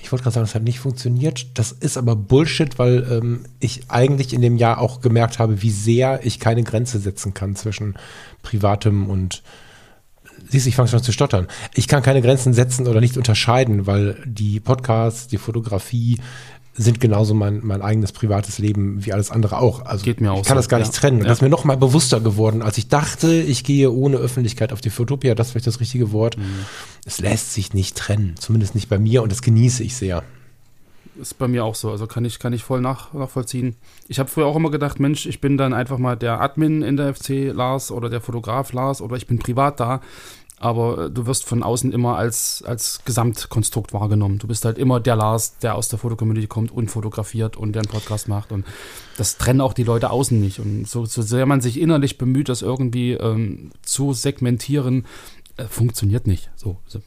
[0.02, 1.46] ich wollte gerade sagen, es hat nicht funktioniert.
[1.54, 5.70] Das ist aber Bullshit, weil ähm, ich eigentlich in dem Jahr auch gemerkt habe, wie
[5.70, 7.94] sehr ich keine Grenze setzen kann zwischen
[8.42, 9.42] privatem und
[10.48, 11.46] Siehst ich fange schon zu stottern.
[11.72, 16.18] Ich kann keine Grenzen setzen oder nicht unterscheiden, weil die Podcasts, die Fotografie,
[16.74, 19.84] sind genauso mein, mein eigenes privates Leben wie alles andere auch.
[19.84, 21.18] Also Geht mir auch ich kann so, das gar nicht trennen.
[21.18, 21.24] Ja.
[21.24, 24.80] Das ist mir noch mal bewusster geworden, als ich dachte, ich gehe ohne Öffentlichkeit auf
[24.80, 25.34] die Fotopia.
[25.34, 26.38] Das ist vielleicht das richtige Wort.
[26.38, 26.64] Mhm.
[27.04, 30.22] Es lässt sich nicht trennen, zumindest nicht bei mir und das genieße ich sehr.
[31.20, 33.76] Ist bei mir auch so, also kann ich, kann ich voll nach, nachvollziehen.
[34.08, 36.96] Ich habe früher auch immer gedacht, Mensch, ich bin dann einfach mal der Admin in
[36.96, 40.00] der FC Lars oder der Fotograf Lars oder ich bin privat da
[40.62, 44.38] aber äh, du wirst von außen immer als, als Gesamtkonstrukt wahrgenommen.
[44.38, 47.82] Du bist halt immer der Lars, der aus der Fotocommunity kommt und fotografiert und der
[47.82, 48.52] einen Podcast macht.
[48.52, 48.64] Und
[49.16, 50.60] das trennen auch die Leute außen nicht.
[50.60, 55.06] Und so, so sehr man sich innerlich bemüht, das irgendwie ähm, zu segmentieren,
[55.56, 56.50] äh, funktioniert nicht.
[56.56, 57.00] So, so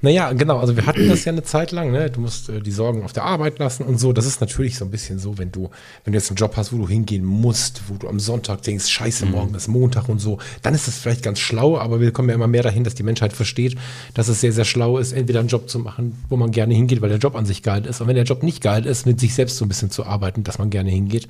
[0.00, 0.58] naja, genau.
[0.58, 1.90] Also wir hatten das ja eine Zeit lang.
[1.90, 2.10] Ne?
[2.10, 4.12] Du musst äh, die Sorgen auf der Arbeit lassen und so.
[4.12, 5.70] Das ist natürlich so ein bisschen so, wenn du,
[6.04, 8.88] wenn du jetzt einen Job hast, wo du hingehen musst, wo du am Sonntag denkst,
[8.88, 9.56] scheiße, morgen mhm.
[9.56, 12.46] ist Montag und so, dann ist das vielleicht ganz schlau, aber wir kommen ja immer
[12.46, 13.76] mehr dahin, dass die Menschheit versteht,
[14.14, 17.00] dass es sehr, sehr schlau ist, entweder einen Job zu machen, wo man gerne hingeht,
[17.02, 18.00] weil der Job an sich geil ist.
[18.00, 20.44] Und wenn der Job nicht geil ist, mit sich selbst so ein bisschen zu arbeiten,
[20.44, 21.26] dass man gerne hingeht.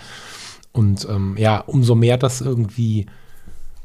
[0.72, 3.06] Und ähm, ja, umso mehr das irgendwie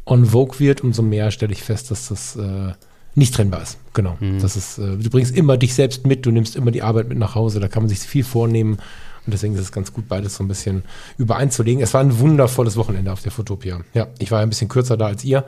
[0.06, 2.74] on vogue wird, umso mehr stelle ich fest, dass das äh,
[3.15, 3.78] nicht trennbar ist.
[3.93, 4.17] Genau.
[4.19, 4.41] Mhm.
[4.41, 7.17] Das ist, äh, du bringst immer dich selbst mit, du nimmst immer die Arbeit mit
[7.17, 8.80] nach Hause, da kann man sich viel vornehmen.
[9.26, 10.84] Und deswegen ist es ganz gut, beides so ein bisschen
[11.17, 11.84] übereinzulegen.
[11.84, 13.82] Es war ein wundervolles Wochenende auf der Fotopia.
[13.93, 15.45] Ja, ich war ein bisschen kürzer da als ihr.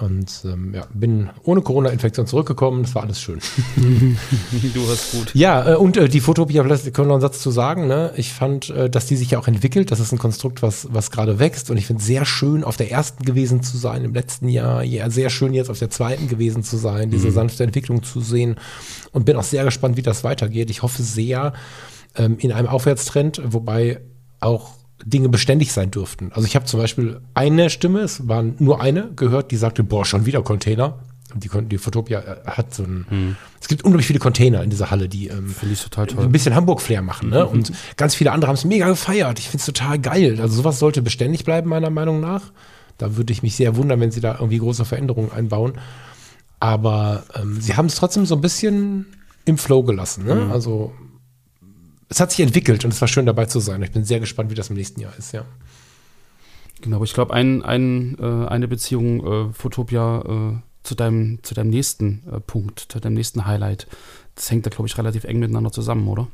[0.00, 2.82] Und ähm, ja, bin ohne Corona-Infektion zurückgekommen.
[2.82, 3.38] Das war alles schön.
[4.74, 5.32] du hast gut.
[5.34, 7.86] Ja, äh, und äh, die Fotopia, vielleicht können wir noch einen Satz zu sagen.
[7.86, 8.12] Ne?
[8.16, 9.92] Ich fand, äh, dass die sich ja auch entwickelt.
[9.92, 11.70] Das ist ein Konstrukt, was, was gerade wächst.
[11.70, 14.82] Und ich finde es sehr schön, auf der ersten gewesen zu sein im letzten Jahr.
[14.82, 17.34] Ja, sehr schön jetzt auf der zweiten gewesen zu sein, diese mhm.
[17.34, 18.56] sanfte Entwicklung zu sehen.
[19.12, 20.70] Und bin auch sehr gespannt, wie das weitergeht.
[20.70, 21.52] Ich hoffe sehr
[22.16, 24.00] ähm, in einem Aufwärtstrend, wobei
[24.40, 24.72] auch
[25.04, 26.30] Dinge beständig sein dürften.
[26.32, 30.04] Also ich habe zum Beispiel eine Stimme, es war nur eine, gehört, die sagte, boah,
[30.04, 30.98] schon wieder Container.
[31.34, 33.36] Die, die Fotopia äh, hat so ein, hm.
[33.60, 35.52] es gibt unglaublich viele Container in dieser Halle, die ähm,
[36.16, 37.30] ein bisschen Hamburg-Flair machen.
[37.30, 37.44] Ne?
[37.44, 37.50] Mhm.
[37.50, 39.40] Und ganz viele andere haben es mega gefeiert.
[39.40, 40.38] Ich finde es total geil.
[40.40, 42.52] Also sowas sollte beständig bleiben, meiner Meinung nach.
[42.98, 45.74] Da würde ich mich sehr wundern, wenn sie da irgendwie große Veränderungen einbauen.
[46.60, 49.06] Aber ähm, sie haben es trotzdem so ein bisschen
[49.44, 50.24] im Flow gelassen.
[50.24, 50.36] Ne?
[50.36, 50.52] Mhm.
[50.52, 50.92] Also
[52.14, 53.82] es hat sich entwickelt und es war schön dabei zu sein.
[53.82, 55.44] Ich bin sehr gespannt, wie das im nächsten Jahr ist, ja.
[56.80, 61.54] Genau, aber ich glaube, ein, ein, äh, eine Beziehung äh, Fotopia äh, zu, deinem, zu
[61.54, 63.88] deinem nächsten äh, Punkt, zu deinem nächsten Highlight,
[64.36, 66.28] das hängt da, glaube ich, relativ eng miteinander zusammen, oder?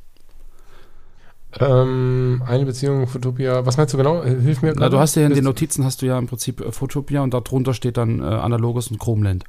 [1.58, 4.22] Ähm, eine Beziehung Fotopia, was meinst du genau?
[4.22, 4.74] Hilf mir.
[4.76, 7.32] Na, du hast ja in den Notizen hast du ja im Prinzip äh, Fotopia und
[7.32, 9.44] darunter steht dann äh, Analoges und Chromland.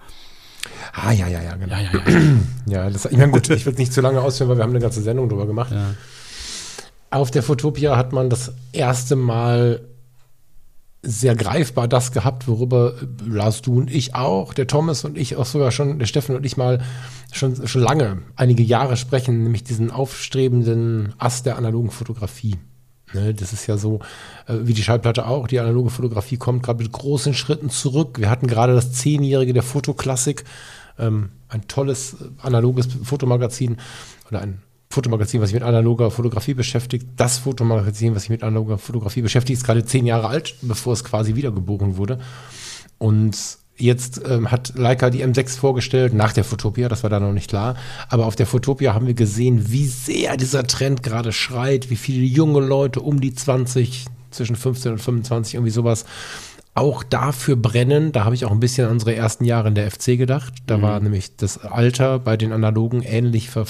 [0.94, 1.76] Ah, ja, ja, ja, genau.
[1.76, 2.30] Ja, ja, ja.
[2.68, 4.72] ja das, ich meine, gut, ich will es nicht zu lange ausführen, weil wir haben
[4.72, 5.72] eine ganze Sendung drüber gemacht.
[5.72, 5.94] Ja.
[7.12, 9.82] Auf der Fotopia hat man das erste Mal
[11.04, 12.94] sehr greifbar das gehabt, worüber
[13.26, 16.46] Lars, du und ich auch, der Thomas und ich auch sogar schon, der Steffen und
[16.46, 16.82] ich mal
[17.34, 22.58] schon, schon lange, einige Jahre sprechen, nämlich diesen aufstrebenden Ast der analogen Fotografie.
[23.14, 24.00] Ne, das ist ja so,
[24.48, 25.48] äh, wie die Schallplatte auch.
[25.48, 28.20] Die analoge Fotografie kommt gerade mit großen Schritten zurück.
[28.20, 30.46] Wir hatten gerade das Zehnjährige der Fotoklassik,
[30.98, 33.78] ähm, ein tolles äh, analoges Fotomagazin
[34.30, 37.08] oder ein Fotomagazin, was sich mit analoger Fotografie beschäftigt.
[37.16, 41.04] Das Fotomagazin, was sich mit analoger Fotografie beschäftigt, ist gerade zehn Jahre alt, bevor es
[41.04, 42.20] quasi wiedergeboren wurde.
[42.98, 43.38] Und
[43.82, 47.50] Jetzt ähm, hat Leica die M6 vorgestellt, nach der Fotopia, das war da noch nicht
[47.50, 47.76] klar.
[48.10, 52.24] Aber auf der Fotopia haben wir gesehen, wie sehr dieser Trend gerade schreit, wie viele
[52.24, 56.06] junge Leute um die 20, zwischen 15 und 25, irgendwie sowas,
[56.74, 58.14] auch dafür brennen.
[58.14, 60.54] Da habe ich auch ein bisschen an unsere ersten Jahre in der FC gedacht.
[60.68, 60.82] Da Mhm.
[60.82, 63.50] war nämlich das Alter bei den Analogen ähnlich.
[63.50, 63.66] ver-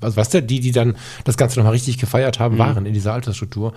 [0.00, 2.42] Was weißt du, die, die dann das Ganze nochmal richtig gefeiert Mhm.
[2.42, 3.72] haben, waren in dieser Altersstruktur.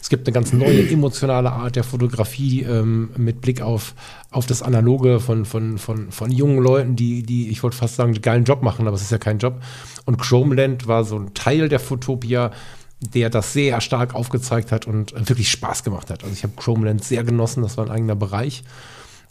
[0.00, 3.94] Es gibt eine ganz neue emotionale Art der Fotografie ähm, mit Blick auf,
[4.30, 8.12] auf das Analoge von, von, von, von jungen Leuten, die, die, ich wollte fast sagen,
[8.12, 9.60] einen geilen Job machen, aber es ist ja kein Job.
[10.04, 12.52] Und Chromeland war so ein Teil der Fotopia,
[13.00, 16.24] der das sehr stark aufgezeigt hat und wirklich Spaß gemacht hat.
[16.24, 18.64] Also ich habe Chromeland sehr genossen, das war ein eigener Bereich.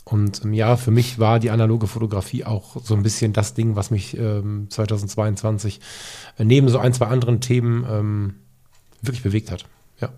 [0.05, 3.75] Und ähm, ja, für mich war die analoge Fotografie auch so ein bisschen das Ding,
[3.75, 5.81] was mich ähm, 2022
[6.37, 8.35] äh, neben so ein, zwei anderen Themen ähm,
[9.01, 9.65] wirklich bewegt hat.
[9.99, 10.09] Ja.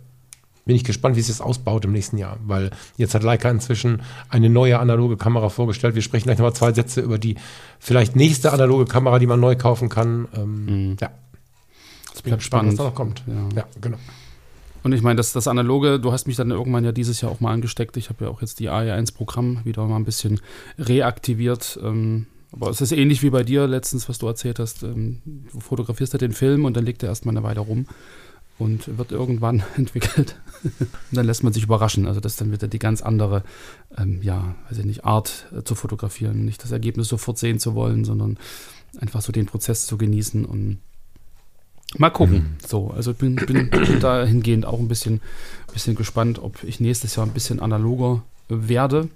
[0.65, 4.03] Bin ich gespannt, wie sich das ausbaut im nächsten Jahr, weil jetzt hat Leica inzwischen
[4.29, 5.95] eine neue analoge Kamera vorgestellt.
[5.95, 7.35] Wir sprechen gleich nochmal zwei Sätze über die
[7.79, 10.27] vielleicht nächste analoge Kamera, die man neu kaufen kann.
[10.35, 11.09] Ähm, Ja,
[12.19, 13.23] Das bin gespannt, was da noch kommt.
[13.27, 13.61] Ja.
[13.61, 13.97] Ja, genau.
[14.83, 17.39] Und ich meine, das, das Analoge, du hast mich dann irgendwann ja dieses Jahr auch
[17.39, 17.95] mal angesteckt.
[17.97, 20.41] Ich habe ja auch jetzt die AE1-Programm wieder mal ein bisschen
[20.77, 21.79] reaktiviert.
[21.81, 24.83] Ähm, aber es ist ähnlich wie bei dir letztens, was du erzählt hast.
[24.83, 27.87] Ähm, du fotografierst ja den Film und dann liegt er erstmal eine Weile rum
[28.57, 30.35] und wird irgendwann entwickelt.
[30.63, 32.05] und dann lässt man sich überraschen.
[32.05, 33.43] Also das ist dann wieder die ganz andere,
[33.97, 36.43] ähm, ja, weiß ich nicht, Art äh, zu fotografieren.
[36.43, 38.37] Nicht das Ergebnis sofort sehen zu wollen, sondern
[38.99, 40.79] einfach so den Prozess zu genießen und
[41.97, 42.57] Mal gucken.
[42.65, 45.21] So, also ich bin, bin, bin dahingehend auch ein bisschen,
[45.73, 49.09] bisschen gespannt, ob ich nächstes Jahr ein bisschen analoger werde.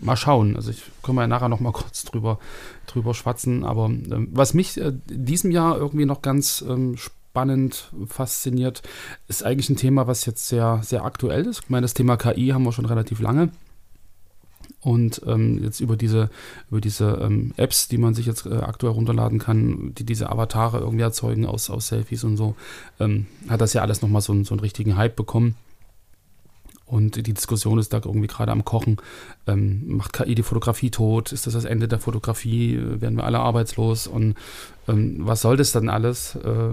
[0.00, 0.56] Mal schauen.
[0.56, 2.38] Also ich können wir ja nachher noch mal kurz drüber,
[2.86, 3.64] drüber schwatzen.
[3.64, 8.82] Aber ähm, was mich äh, in diesem Jahr irgendwie noch ganz ähm, spannend fasziniert,
[9.28, 11.62] ist eigentlich ein Thema, was jetzt sehr, sehr aktuell ist.
[11.64, 13.50] Ich meine, das Thema KI haben wir schon relativ lange.
[14.80, 16.30] Und ähm, jetzt über diese,
[16.70, 20.78] über diese ähm, Apps, die man sich jetzt äh, aktuell runterladen kann, die diese Avatare
[20.78, 22.54] irgendwie erzeugen aus, aus Selfies und so,
[23.00, 25.56] ähm, hat das ja alles nochmal so, einen- so einen richtigen Hype bekommen.
[26.86, 28.96] Und die Diskussion ist da irgendwie gerade am Kochen.
[29.46, 31.32] Ähm, macht KI die Fotografie tot?
[31.32, 32.78] Ist das das Ende der Fotografie?
[32.80, 34.06] Werden wir alle arbeitslos?
[34.06, 34.36] Und
[34.86, 36.36] ähm, was soll das dann alles?
[36.36, 36.70] Äh,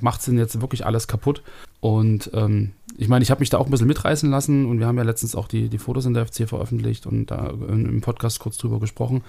[0.00, 1.42] macht es denn jetzt wirklich alles kaputt?
[1.80, 4.86] Und ähm, ich meine, ich habe mich da auch ein bisschen mitreißen lassen und wir
[4.86, 8.40] haben ja letztens auch die, die Fotos in der FC veröffentlicht und da im Podcast
[8.40, 9.22] kurz drüber gesprochen.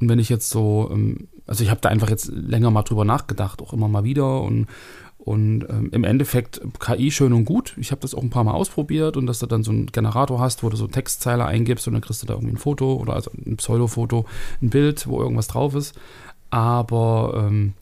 [0.00, 3.04] Und wenn ich jetzt so, ähm, also ich habe da einfach jetzt länger mal drüber
[3.04, 4.66] nachgedacht, auch immer mal wieder und
[5.18, 7.74] und ähm, im Endeffekt KI schön und gut.
[7.78, 10.38] Ich habe das auch ein paar Mal ausprobiert und dass du dann so einen Generator
[10.38, 13.14] hast, wo du so Textzeile eingibst und dann kriegst du da irgendwie ein Foto oder
[13.14, 14.24] also ein Pseudofoto,
[14.62, 15.98] ein Bild, wo irgendwas drauf ist.
[16.50, 17.72] Aber ähm,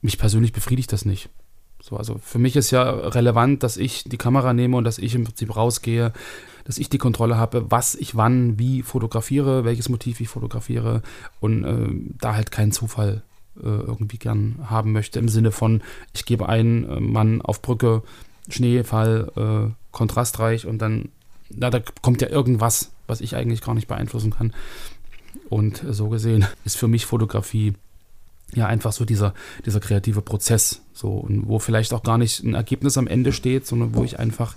[0.00, 1.28] mich persönlich befriedigt das nicht.
[1.80, 5.14] So, also für mich ist ja relevant, dass ich die Kamera nehme und dass ich
[5.14, 6.12] im Prinzip rausgehe,
[6.64, 11.02] dass ich die Kontrolle habe, was ich wann wie fotografiere, welches Motiv ich fotografiere
[11.40, 13.22] und äh, da halt keinen Zufall
[13.56, 15.82] äh, irgendwie gern haben möchte im Sinne von,
[16.14, 18.02] ich gebe einen äh, Mann auf Brücke,
[18.48, 21.10] Schneefall, äh, kontrastreich und dann,
[21.50, 24.52] na, da kommt ja irgendwas, was ich eigentlich gar nicht beeinflussen kann.
[25.48, 27.74] Und äh, so gesehen ist für mich Fotografie
[28.54, 29.34] ja einfach so dieser,
[29.66, 33.66] dieser kreative Prozess, so und wo vielleicht auch gar nicht ein Ergebnis am Ende steht,
[33.66, 34.56] sondern wo ich einfach,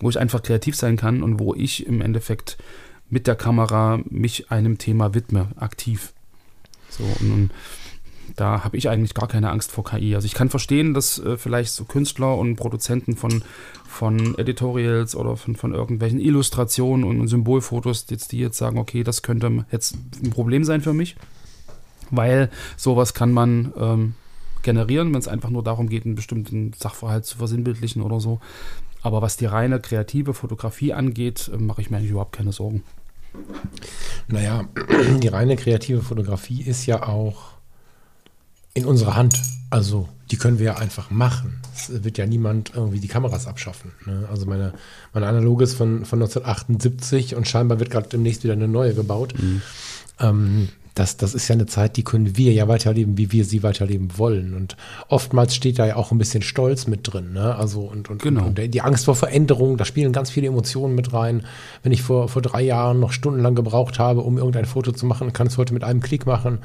[0.00, 2.58] wo ich einfach kreativ sein kann und wo ich im Endeffekt
[3.08, 6.12] mit der Kamera mich einem Thema widme, aktiv.
[6.88, 7.50] So und, und
[8.36, 10.14] da habe ich eigentlich gar keine Angst vor KI.
[10.14, 13.42] Also ich kann verstehen, dass äh, vielleicht so Künstler und Produzenten von,
[13.88, 19.02] von Editorials oder von, von irgendwelchen Illustrationen und, und Symbolfotos, jetzt die jetzt sagen, okay,
[19.02, 21.16] das könnte jetzt ein Problem sein für mich
[22.10, 24.14] weil sowas kann man ähm,
[24.62, 28.40] generieren, wenn es einfach nur darum geht, einen bestimmten Sachverhalt zu versinnbildlichen oder so.
[29.02, 32.82] Aber was die reine kreative Fotografie angeht, äh, mache ich mir eigentlich überhaupt keine Sorgen.
[34.28, 34.64] Naja,
[35.22, 37.52] die reine kreative Fotografie ist ja auch
[38.74, 39.40] in unserer Hand.
[39.70, 41.60] Also die können wir ja einfach machen.
[41.74, 43.92] Es wird ja niemand irgendwie die Kameras abschaffen.
[44.06, 44.28] Ne?
[44.30, 44.74] Also meine,
[45.12, 49.34] meine Analoge ist von, von 1978 und scheinbar wird gerade demnächst wieder eine neue gebaut.
[50.18, 53.62] Ähm, das, das ist ja eine Zeit, die können wir ja weiterleben, wie wir sie
[53.62, 54.54] weiterleben wollen.
[54.54, 54.76] Und
[55.08, 57.32] oftmals steht da ja auch ein bisschen Stolz mit drin.
[57.32, 57.54] Ne?
[57.54, 58.46] Also und, und, Genau.
[58.46, 61.46] und die Angst vor Veränderung, da spielen ganz viele Emotionen mit rein.
[61.82, 65.32] Wenn ich vor, vor drei Jahren noch stundenlang gebraucht habe, um irgendein Foto zu machen,
[65.32, 66.58] kann es heute mit einem Klick machen.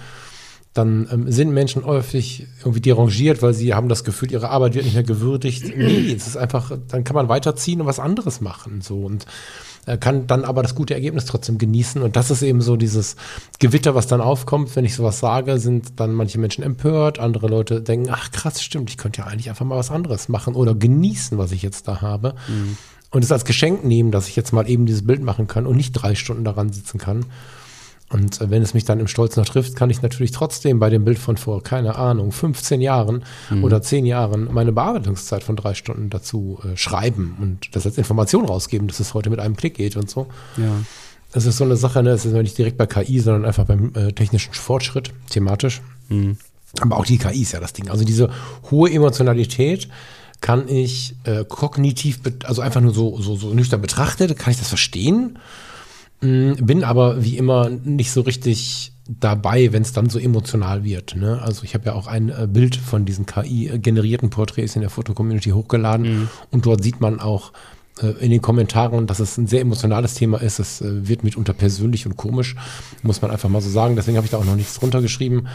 [0.74, 4.84] Dann ähm, sind Menschen häufig irgendwie derangiert, weil sie haben das Gefühl, ihre Arbeit wird
[4.84, 5.72] nicht mehr gewürdigt.
[5.78, 8.82] Nee, es ist einfach, dann kann man weiterziehen und was anderes machen.
[8.82, 9.26] So und
[9.86, 12.02] äh, kann dann aber das gute Ergebnis trotzdem genießen.
[12.02, 13.16] Und das ist eben so dieses
[13.60, 17.82] Gewitter, was dann aufkommt, wenn ich sowas sage, sind dann manche Menschen empört, andere Leute
[17.82, 21.38] denken, ach krass, stimmt, ich könnte ja eigentlich einfach mal was anderes machen oder genießen,
[21.38, 22.36] was ich jetzt da habe.
[23.12, 25.78] Und es als Geschenk nehmen, dass ich jetzt mal eben dieses Bild machen kann und
[25.78, 27.26] nicht drei Stunden daran sitzen kann.
[28.16, 31.04] Und wenn es mich dann im Stolz noch trifft, kann ich natürlich trotzdem bei dem
[31.04, 33.62] Bild von vor, keine Ahnung, 15 Jahren Mhm.
[33.66, 38.46] oder 10 Jahren meine Bearbeitungszeit von drei Stunden dazu äh, schreiben und das als Information
[38.46, 40.28] rausgeben, dass es heute mit einem Klick geht und so.
[40.56, 40.72] Ja.
[41.34, 42.12] Das ist so eine Sache, ne?
[42.12, 45.82] das ist nicht direkt bei KI, sondern einfach beim äh, technischen Fortschritt, thematisch.
[46.08, 46.38] Mhm.
[46.80, 47.90] Aber auch die KI ist ja das Ding.
[47.90, 48.30] Also diese
[48.72, 49.90] hohe Emotionalität
[50.40, 54.70] kann ich äh, kognitiv, also einfach nur so, so, so nüchtern betrachtet, kann ich das
[54.70, 55.38] verstehen.
[56.26, 61.16] Mm, Bin aber wie immer nicht so richtig dabei, wenn es dann so emotional wird.
[61.16, 61.40] Ne?
[61.42, 65.52] Also ich habe ja auch ein äh, Bild von diesen KI-generierten Porträts in der Foto-Community
[65.52, 67.52] hochgeladen und dort sieht man auch
[68.02, 70.58] äh, in den Kommentaren, dass es ein sehr emotionales Thema ist.
[70.58, 72.56] Es äh, wird mitunter persönlich und komisch,
[73.04, 73.96] muss man einfach mal so sagen.
[73.96, 75.46] Deswegen habe ich da auch noch nichts drunter geschrieben,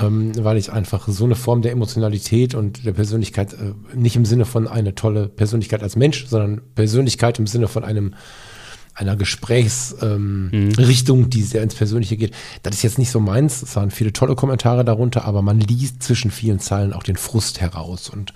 [0.00, 3.56] ähm, weil ich einfach so eine Form der Emotionalität und der Persönlichkeit
[3.96, 8.14] nicht im Sinne von eine tolle Persönlichkeit als Mensch, sondern Persönlichkeit im Sinne von einem
[9.02, 12.34] einer Gesprächsrichtung, ähm, Richtung, die sehr ins Persönliche geht.
[12.62, 13.62] Das ist jetzt nicht so meins.
[13.62, 17.60] Es waren viele tolle Kommentare darunter, aber man liest zwischen vielen Zeilen auch den Frust
[17.60, 18.08] heraus.
[18.08, 18.32] Und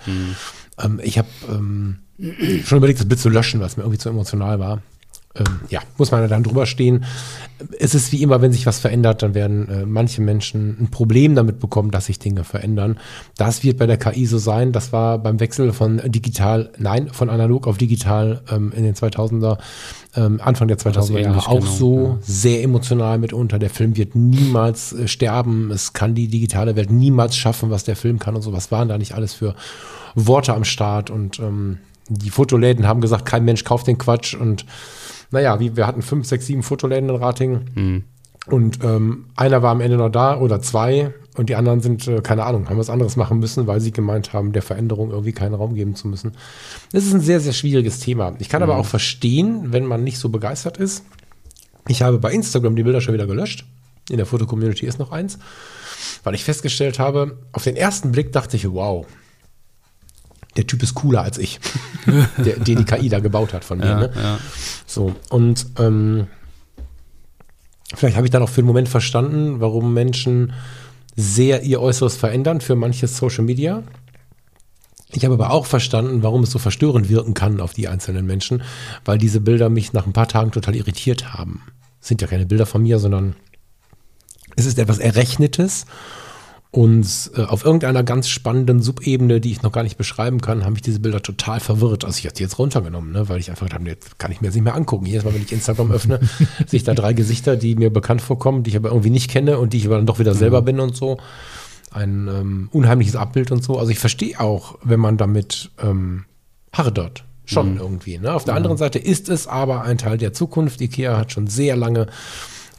[0.79, 1.99] ähm, ich habe ähm,
[2.63, 4.81] schon überlegt, das Bild zu löschen, weil es mir irgendwie zu emotional war.
[5.39, 7.05] Ähm, ja, muss man dann drüber stehen.
[7.79, 11.35] Es ist wie immer, wenn sich was verändert, dann werden äh, manche Menschen ein Problem
[11.35, 12.99] damit bekommen, dass sich Dinge verändern.
[13.35, 14.71] Das wird bei der KI so sein.
[14.71, 19.57] Das war beim Wechsel von digital, nein, von analog auf digital ähm, in den 2000er,
[20.15, 22.17] ähm, Anfang der 2000er Jahre auch genau, so ja.
[22.21, 23.59] sehr emotional mitunter.
[23.59, 25.71] Der Film wird niemals äh, sterben.
[25.71, 28.53] Es kann die digitale Welt niemals schaffen, was der Film kann und so.
[28.53, 29.55] Was waren da nicht alles für
[30.15, 31.09] Worte am Start?
[31.09, 31.77] Und ähm,
[32.09, 34.33] die Fotoläden haben gesagt, kein Mensch kauft den Quatsch.
[34.33, 34.65] Und
[35.31, 38.03] naja, wie, wir hatten fünf, sechs, sieben Fotoläden in Rating.
[38.47, 41.13] Und ähm, einer war am Ende noch da oder zwei.
[41.35, 44.33] Und die anderen sind, äh, keine Ahnung, haben was anderes machen müssen, weil sie gemeint
[44.33, 46.31] haben, der Veränderung irgendwie keinen Raum geben zu müssen.
[46.91, 48.33] Das ist ein sehr, sehr schwieriges Thema.
[48.39, 51.03] Ich kann aber auch verstehen, wenn man nicht so begeistert ist.
[51.87, 53.65] Ich habe bei Instagram die Bilder schon wieder gelöscht.
[54.09, 55.37] In der Foto-Community ist noch eins.
[56.23, 59.05] Weil ich festgestellt habe, auf den ersten Blick dachte ich, wow,
[60.57, 61.59] der Typ ist cooler als ich,
[62.37, 63.85] der, den die KI da gebaut hat von mir.
[63.85, 64.11] Ja, ne?
[64.15, 64.39] ja.
[64.85, 66.27] So, und ähm,
[67.95, 70.53] vielleicht habe ich dann auch für einen Moment verstanden, warum Menschen
[71.15, 73.83] sehr ihr Äußeres verändern für manches Social Media.
[75.11, 78.61] Ich habe aber auch verstanden, warum es so verstörend wirken kann auf die einzelnen Menschen,
[79.05, 81.63] weil diese Bilder mich nach ein paar Tagen total irritiert haben.
[82.01, 83.35] Es sind ja keine Bilder von mir, sondern
[84.55, 85.85] es ist etwas Errechnetes.
[86.69, 90.75] Und äh, auf irgendeiner ganz spannenden Subebene, die ich noch gar nicht beschreiben kann, habe
[90.75, 92.03] ich diese Bilder total verwirrt.
[92.03, 93.29] Also ich habe die jetzt runtergenommen, ne?
[93.29, 95.05] weil ich einfach gedacht habe, jetzt kann ich mir das nicht mehr angucken.
[95.05, 96.19] Jedes Mal, wenn ich Instagram öffne,
[96.67, 99.59] sehe ich da drei Gesichter, die mir bekannt vorkommen, die ich aber irgendwie nicht kenne
[99.59, 101.17] und die ich aber dann doch wieder selber bin und so.
[101.91, 103.79] Ein ähm, unheimliches Abbild und so.
[103.79, 106.25] Also ich verstehe auch, wenn man damit ähm,
[106.73, 107.23] hardert.
[107.49, 108.17] Schon irgendwie.
[108.17, 108.33] Ne?
[108.33, 110.81] Auf der anderen Seite ist es aber ein Teil der Zukunft.
[110.81, 112.07] IKEA hat schon sehr lange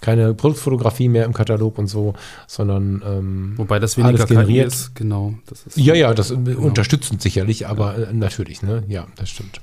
[0.01, 2.15] keine Produktfotografie mehr im Katalog und so,
[2.47, 4.69] sondern ähm, Wobei das alles weniger generiert.
[4.69, 5.35] ist, genau.
[5.47, 8.85] Das ist, Ja, ja, das äh, unterstützend sicherlich, aber äh, natürlich, ne?
[8.89, 9.61] Ja, das stimmt.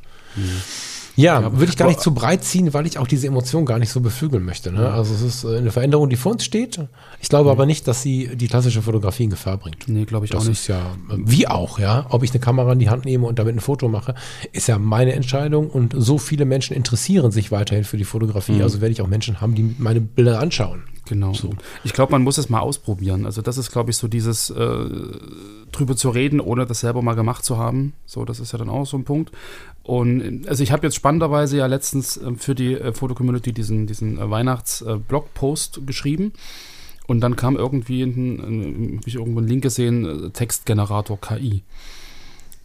[1.15, 3.89] Ja, würde ich gar nicht zu breit ziehen, weil ich auch diese Emotion gar nicht
[3.89, 4.71] so beflügeln möchte.
[4.71, 4.89] Ne?
[4.89, 6.79] Also es ist äh, eine Veränderung, die vor uns steht.
[7.21, 9.87] Ich glaube aber nicht, dass sie die klassische Fotografie in Gefahr bringt.
[9.87, 10.59] Nee, glaube ich Das auch nicht.
[10.59, 12.05] ist ja, äh, wie auch, ja.
[12.09, 14.15] Ob ich eine Kamera in die Hand nehme und damit ein Foto mache,
[14.51, 15.69] ist ja meine Entscheidung.
[15.69, 18.61] Und so viele Menschen interessieren sich weiterhin für die Fotografie.
[18.61, 20.83] Also werde ich auch Menschen haben, die meine Bilder anschauen.
[21.05, 21.33] Genau.
[21.83, 23.25] Ich glaube, man muss es mal ausprobieren.
[23.25, 24.89] Also das ist, glaube ich, so dieses äh,
[25.71, 27.93] drüber zu reden, ohne das selber mal gemacht zu haben.
[28.05, 29.31] So, das ist ja dann auch so ein Punkt.
[29.83, 33.85] Und äh, also ich habe jetzt spannenderweise ja letztens äh, für die äh, Foto-Community diesen,
[33.87, 36.33] diesen äh, Weihnachts-Blogpost geschrieben.
[37.07, 41.63] Und dann kam irgendwie, ein, ich irgendwo einen Link gesehen, äh, Textgenerator KI.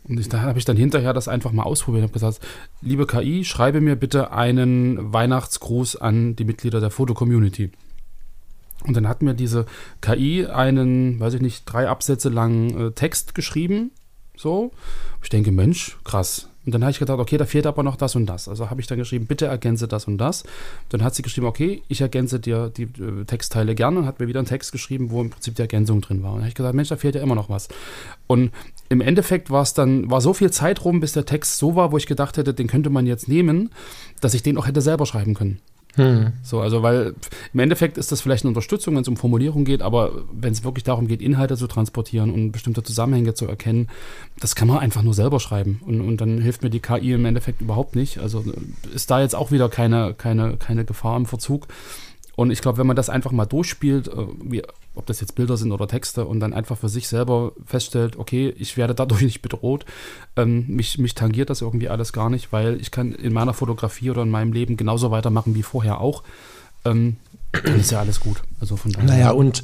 [0.05, 2.41] Und ich, da habe ich dann hinterher das einfach mal ausprobiert und habe gesagt,
[2.81, 7.71] liebe KI, schreibe mir bitte einen Weihnachtsgruß an die Mitglieder der Foto-Community.
[8.87, 9.67] Und dann hat mir diese
[10.01, 13.91] KI einen, weiß ich nicht, drei Absätze langen äh, Text geschrieben.
[14.37, 14.73] So.
[15.23, 16.49] Ich denke, Mensch, krass.
[16.67, 18.47] Und dann habe ich gedacht, okay, da fehlt aber noch das und das.
[18.47, 20.45] Also habe ich dann geschrieben, bitte ergänze das und das.
[20.91, 24.29] Dann hat sie geschrieben, okay, ich ergänze dir die äh, Textteile gerne und hat mir
[24.29, 26.33] wieder einen Text geschrieben, wo im Prinzip die Ergänzung drin war.
[26.33, 27.69] Und habe ich gesagt, Mensch, da fehlt ja immer noch was.
[28.27, 28.51] Und
[28.91, 31.93] im Endeffekt war es dann, war so viel Zeit rum, bis der Text so war,
[31.93, 33.71] wo ich gedacht hätte, den könnte man jetzt nehmen,
[34.21, 35.61] dass ich den auch hätte selber schreiben können.
[36.43, 37.15] So, also weil
[37.53, 40.65] im Endeffekt ist das vielleicht eine Unterstützung, wenn es um Formulierung geht, aber wenn es
[40.65, 43.89] wirklich darum geht, Inhalte zu transportieren und bestimmte Zusammenhänge zu erkennen,
[44.39, 45.81] das kann man einfach nur selber schreiben.
[45.85, 48.19] Und, und dann hilft mir die KI im Endeffekt überhaupt nicht.
[48.19, 48.45] Also
[48.95, 51.67] ist da jetzt auch wieder keine, keine, keine Gefahr im Verzug.
[52.41, 54.13] Und ich glaube, wenn man das einfach mal durchspielt, äh,
[54.43, 54.63] wie,
[54.95, 58.55] ob das jetzt Bilder sind oder Texte, und dann einfach für sich selber feststellt, okay,
[58.57, 59.85] ich werde dadurch nicht bedroht,
[60.37, 64.09] ähm, mich, mich tangiert das irgendwie alles gar nicht, weil ich kann in meiner Fotografie
[64.09, 66.23] oder in meinem Leben genauso weitermachen wie vorher auch.
[66.87, 67.17] Ähm,
[67.79, 68.41] ist ja alles gut.
[68.59, 69.07] Also von daher.
[69.07, 69.63] Naja, und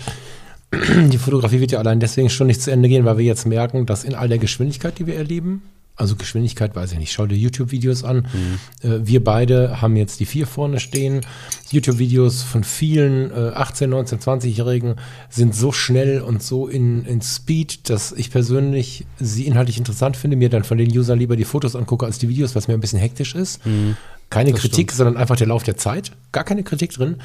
[0.74, 3.86] die Fotografie wird ja allein deswegen schon nicht zu Ende gehen, weil wir jetzt merken,
[3.86, 5.62] dass in all der Geschwindigkeit, die wir erleben,
[5.96, 8.28] also Geschwindigkeit weiß ich nicht, schau dir YouTube-Videos an.
[8.32, 8.88] Mhm.
[8.88, 11.22] Äh, wir beide haben jetzt die vier vorne stehen.
[11.70, 14.96] YouTube-Videos von vielen äh, 18, 19, 20-Jährigen
[15.30, 20.36] sind so schnell und so in, in Speed, dass ich persönlich sie inhaltlich interessant finde,
[20.36, 22.80] mir dann von den Usern lieber die Fotos angucke als die Videos, was mir ein
[22.80, 23.64] bisschen hektisch ist.
[23.64, 23.96] Mhm.
[24.28, 24.98] Keine das Kritik, stimmt.
[24.98, 26.12] sondern einfach der Lauf der Zeit.
[26.32, 27.16] Gar keine Kritik drin.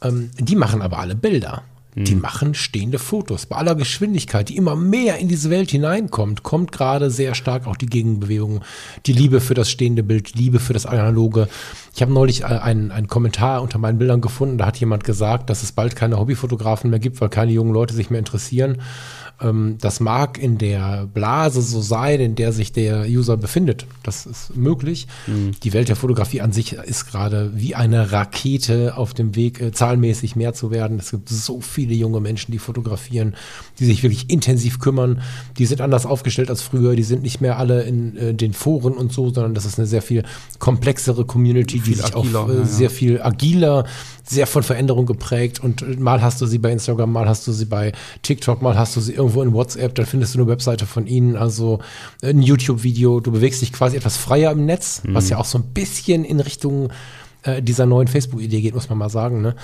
[0.00, 1.64] Ähm, die machen aber alle Bilder.
[1.94, 2.20] Die hm.
[2.20, 3.44] machen stehende Fotos.
[3.44, 7.76] Bei aller Geschwindigkeit, die immer mehr in diese Welt hineinkommt, kommt gerade sehr stark auch
[7.76, 8.62] die Gegenbewegung,
[9.04, 11.48] die Liebe für das stehende Bild, Liebe für das Analoge.
[11.94, 15.50] Ich habe neulich äh, einen, einen Kommentar unter meinen Bildern gefunden, da hat jemand gesagt,
[15.50, 18.78] dass es bald keine Hobbyfotografen mehr gibt, weil keine jungen Leute sich mehr interessieren.
[19.42, 23.86] Ähm, das mag in der Blase so sein, in der sich der User befindet.
[24.02, 25.06] Das ist möglich.
[25.26, 25.52] Mhm.
[25.62, 29.72] Die Welt der Fotografie an sich ist gerade wie eine Rakete auf dem Weg, äh,
[29.72, 30.98] zahlenmäßig mehr zu werden.
[30.98, 33.34] Es gibt so viele junge Menschen, die fotografieren,
[33.80, 35.20] die sich wirklich intensiv kümmern.
[35.58, 36.94] Die sind anders aufgestellt als früher.
[36.94, 39.88] Die sind nicht mehr alle in äh, den Foren und so, sondern das ist eine
[39.88, 40.22] sehr viel
[40.60, 43.84] komplexere Community, die sich agiler, auch äh, ja, sehr viel agiler
[44.24, 47.64] sehr von Veränderung geprägt und mal hast du sie bei Instagram, mal hast du sie
[47.64, 51.06] bei TikTok, mal hast du sie irgendwo in WhatsApp, dann findest du eine Webseite von
[51.06, 51.80] ihnen, also
[52.22, 55.14] ein YouTube-Video, du bewegst dich quasi etwas freier im Netz, mhm.
[55.14, 56.90] was ja auch so ein bisschen in Richtung
[57.42, 59.54] äh, dieser neuen Facebook-Idee geht, muss man mal sagen, ne?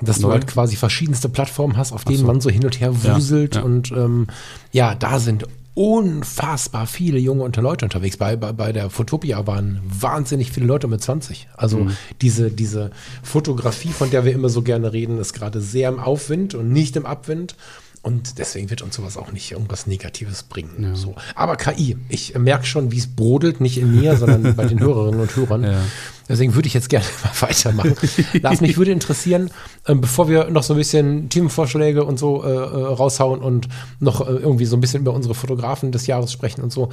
[0.00, 0.28] Dass Neu.
[0.28, 2.26] du halt quasi verschiedenste Plattformen hast, auf denen so.
[2.26, 3.66] man so hin und her wuselt ja, ja.
[3.66, 4.26] und ähm,
[4.72, 8.16] ja, da sind unfassbar viele junge unter Leute unterwegs.
[8.16, 11.48] Bei, bei, bei der Fotopia waren wahnsinnig viele Leute mit 20.
[11.56, 11.96] Also mhm.
[12.20, 12.90] diese, diese
[13.22, 16.96] Fotografie, von der wir immer so gerne reden, ist gerade sehr im Aufwind und nicht
[16.96, 17.54] im Abwind.
[18.02, 20.82] Und deswegen wird uns sowas auch nicht irgendwas Negatives bringen.
[20.82, 20.94] Ja.
[20.94, 21.16] So.
[21.34, 25.20] Aber KI, ich merke schon, wie es brodelt, nicht in mir, sondern bei den Hörerinnen
[25.20, 25.64] und Hörern.
[25.64, 25.82] Ja.
[26.26, 27.94] Deswegen würde ich jetzt gerne mal weitermachen.
[28.40, 29.50] Lars, mich würde interessieren,
[29.84, 34.22] äh, bevor wir noch so ein bisschen Themenvorschläge und so äh, äh, raushauen und noch
[34.22, 36.90] äh, irgendwie so ein bisschen über unsere Fotografen des Jahres sprechen und so,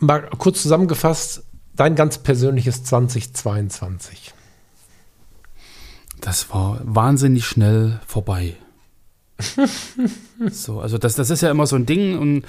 [0.00, 1.42] mal kurz zusammengefasst,
[1.74, 4.34] dein ganz persönliches 2022.
[6.20, 8.54] Das war wahnsinnig schnell vorbei.
[10.50, 12.44] so, also das, das ist ja immer so ein Ding und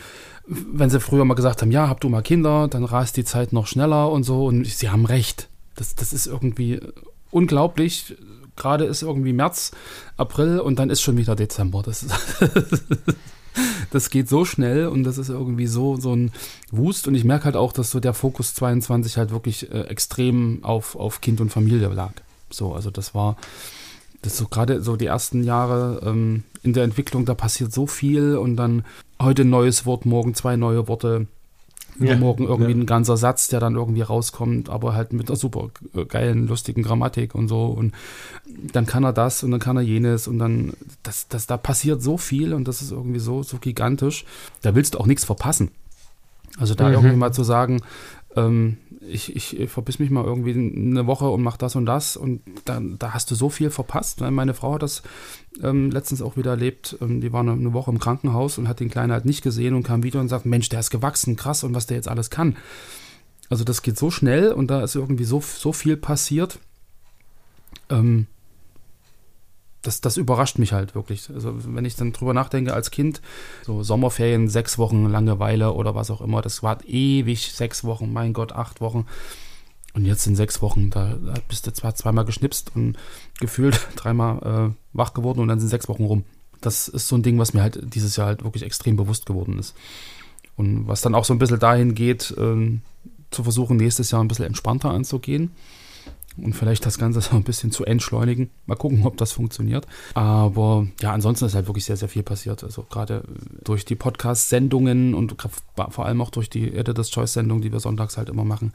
[0.47, 3.53] wenn sie früher mal gesagt haben, ja, habt du mal Kinder, dann rast die Zeit
[3.53, 5.49] noch schneller und so und sie haben recht.
[5.75, 6.79] Das, das ist irgendwie
[7.31, 8.15] unglaublich.
[8.55, 9.71] Gerade ist irgendwie März,
[10.15, 11.81] April und dann ist schon wieder Dezember.
[11.83, 12.05] Das,
[13.91, 16.31] das geht so schnell und das ist irgendwie so, so ein
[16.71, 17.07] Wust.
[17.07, 20.95] Und ich merke halt auch, dass so der Fokus 22 halt wirklich äh, extrem auf,
[20.95, 22.13] auf Kind und Familie lag.
[22.49, 23.36] So, also das war,
[24.26, 27.86] das ist so gerade so die ersten Jahre ähm, in der Entwicklung, da passiert so
[27.86, 28.84] viel und dann
[29.21, 31.28] heute ein neues Wort, morgen zwei neue Worte
[31.97, 32.78] übermorgen ja, irgendwie ja.
[32.78, 35.69] ein ganzer Satz, der dann irgendwie rauskommt, aber halt mit einer super
[36.09, 37.65] geilen, lustigen Grammatik und so.
[37.65, 37.93] Und
[38.73, 40.73] dann kann er das und dann kann er jenes und dann,
[41.03, 44.26] das, das, da passiert so viel und das ist irgendwie so, so gigantisch.
[44.63, 45.69] Da willst du auch nichts verpassen.
[46.57, 46.95] Also da mhm.
[46.95, 47.82] irgendwie mal zu sagen,
[48.36, 48.77] ähm,
[49.07, 52.97] ich, ich verbiss mich mal irgendwie eine Woche und mach das und das und dann,
[52.97, 54.21] da hast du so viel verpasst.
[54.21, 55.03] Meine Frau hat das
[55.61, 56.97] ähm, letztens auch wieder erlebt.
[57.01, 59.75] Ähm, die war eine, eine, Woche im Krankenhaus und hat den Kleinen halt nicht gesehen
[59.75, 62.29] und kam wieder und sagt, Mensch, der ist gewachsen, krass und was der jetzt alles
[62.29, 62.57] kann.
[63.49, 66.59] Also das geht so schnell und da ist irgendwie so, so viel passiert.
[67.89, 68.27] Ähm,
[69.86, 71.29] das, das überrascht mich halt wirklich.
[71.33, 73.21] Also wenn ich dann drüber nachdenke als Kind,
[73.63, 78.33] so Sommerferien, sechs Wochen Langeweile oder was auch immer, das war ewig, sechs Wochen, mein
[78.33, 79.05] Gott, acht Wochen.
[79.93, 82.97] Und jetzt in sechs Wochen, da, da bist du zwar zweimal geschnipst und
[83.39, 86.25] gefühlt dreimal äh, wach geworden und dann sind sechs Wochen rum.
[86.61, 89.59] Das ist so ein Ding, was mir halt dieses Jahr halt wirklich extrem bewusst geworden
[89.59, 89.75] ist.
[90.57, 92.79] Und was dann auch so ein bisschen dahin geht, äh,
[93.31, 95.51] zu versuchen, nächstes Jahr ein bisschen entspannter anzugehen
[96.38, 98.49] und vielleicht das Ganze so ein bisschen zu entschleunigen.
[98.65, 99.88] Mal gucken, ob das funktioniert.
[100.13, 102.63] Aber ja, ansonsten ist halt wirklich sehr, sehr viel passiert.
[102.63, 103.23] Also gerade
[103.63, 105.36] durch die Podcast-Sendungen und
[105.89, 108.73] vor allem auch durch die Editor's Choice-Sendung, die wir sonntags halt immer machen,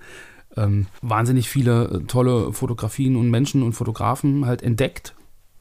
[0.56, 5.14] ähm, wahnsinnig viele äh, tolle Fotografien und Menschen und Fotografen halt entdeckt,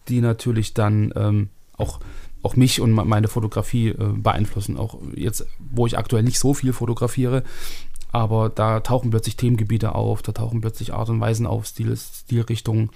[0.07, 1.99] die natürlich dann ähm, auch
[2.41, 4.77] auch mich und meine Fotografie äh, beeinflussen.
[4.77, 7.43] Auch jetzt, wo ich aktuell nicht so viel fotografiere,
[8.11, 12.89] aber da tauchen plötzlich Themengebiete auf, da tauchen plötzlich Art und Weisen auf, Stil, Stilrichtungen,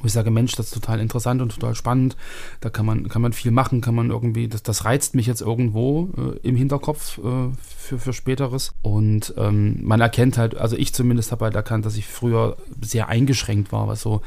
[0.00, 2.16] wo ich sage, Mensch, das ist total interessant und total spannend.
[2.60, 5.40] Da kann man, kann man viel machen, kann man irgendwie, das, das reizt mich jetzt
[5.40, 8.74] irgendwo äh, im Hinterkopf äh, für, für späteres.
[8.82, 13.08] Und ähm, man erkennt halt, also ich zumindest habe halt erkannt, dass ich früher sehr
[13.08, 14.20] eingeschränkt war, was so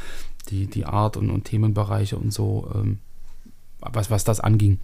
[0.49, 2.97] die, die Art und, und Themenbereiche und so, ähm,
[3.79, 4.79] was, was das anging.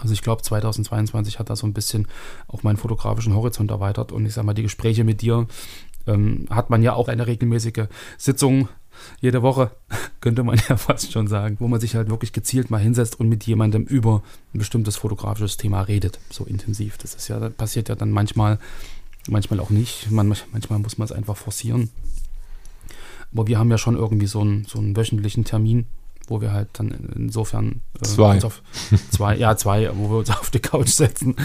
[0.00, 2.06] Also ich glaube, 2022 hat da so ein bisschen
[2.48, 5.46] auch meinen fotografischen Horizont erweitert und ich sage mal, die Gespräche mit dir
[6.06, 7.86] ähm, hat man ja auch eine regelmäßige
[8.18, 8.68] Sitzung
[9.20, 9.70] jede Woche,
[10.20, 13.28] könnte man ja fast schon sagen, wo man sich halt wirklich gezielt mal hinsetzt und
[13.28, 14.22] mit jemandem über
[14.54, 16.98] ein bestimmtes fotografisches Thema redet, so intensiv.
[16.98, 18.58] Das ist ja, das passiert ja dann manchmal,
[19.28, 20.10] manchmal auch nicht.
[20.10, 21.90] Man, manchmal muss man es einfach forcieren.
[23.32, 25.86] Aber wir haben ja schon irgendwie so einen, so einen wöchentlichen Termin,
[26.26, 28.42] wo wir halt dann insofern äh, zwei.
[28.42, 28.62] auf
[29.10, 31.36] zwei, ja, zwei, wo wir uns auf die Couch setzen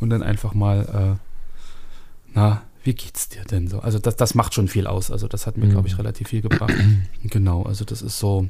[0.00, 3.80] und dann einfach mal, äh, na, wie geht's dir denn so?
[3.80, 5.10] Also das, das macht schon viel aus.
[5.10, 5.72] Also das hat mir, mhm.
[5.72, 6.74] glaube ich, relativ viel gebracht.
[7.24, 8.48] genau, also das ist so,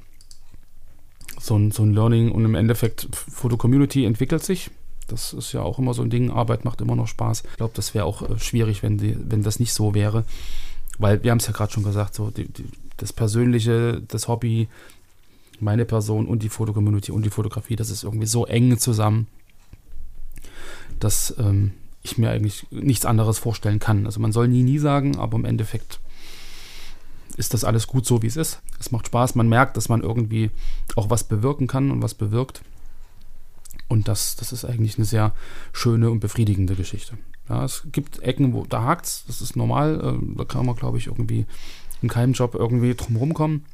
[1.41, 4.71] so ein, so ein Learning und im Endeffekt, Foto-Community entwickelt sich.
[5.09, 6.31] Das ist ja auch immer so ein Ding.
[6.31, 7.43] Arbeit macht immer noch Spaß.
[7.51, 10.25] Ich glaube, das wäre auch äh, schwierig, wenn, die, wenn das nicht so wäre.
[10.99, 12.67] Weil wir haben es ja gerade schon gesagt, so die, die,
[12.99, 14.69] das Persönliche, das Hobby,
[15.63, 19.27] meine Person und die Fotocommunity und die Fotografie, das ist irgendwie so eng zusammen,
[20.99, 24.07] dass ähm, ich mir eigentlich nichts anderes vorstellen kann.
[24.07, 26.01] Also man soll nie, nie sagen, aber im Endeffekt
[27.37, 28.61] ist das alles gut so, wie es ist.
[28.79, 30.51] Es macht Spaß, man merkt, dass man irgendwie
[30.97, 32.63] auch was bewirken kann und was bewirkt.
[33.89, 35.33] Und das, das ist eigentlich eine sehr
[35.73, 37.19] schöne und befriedigende Geschichte.
[37.49, 40.19] Ja, es gibt Ecken, wo da hakt es, das ist normal.
[40.23, 41.47] Äh, da kann man, glaube ich, irgendwie
[42.01, 43.65] in keinem Job irgendwie drum kommen.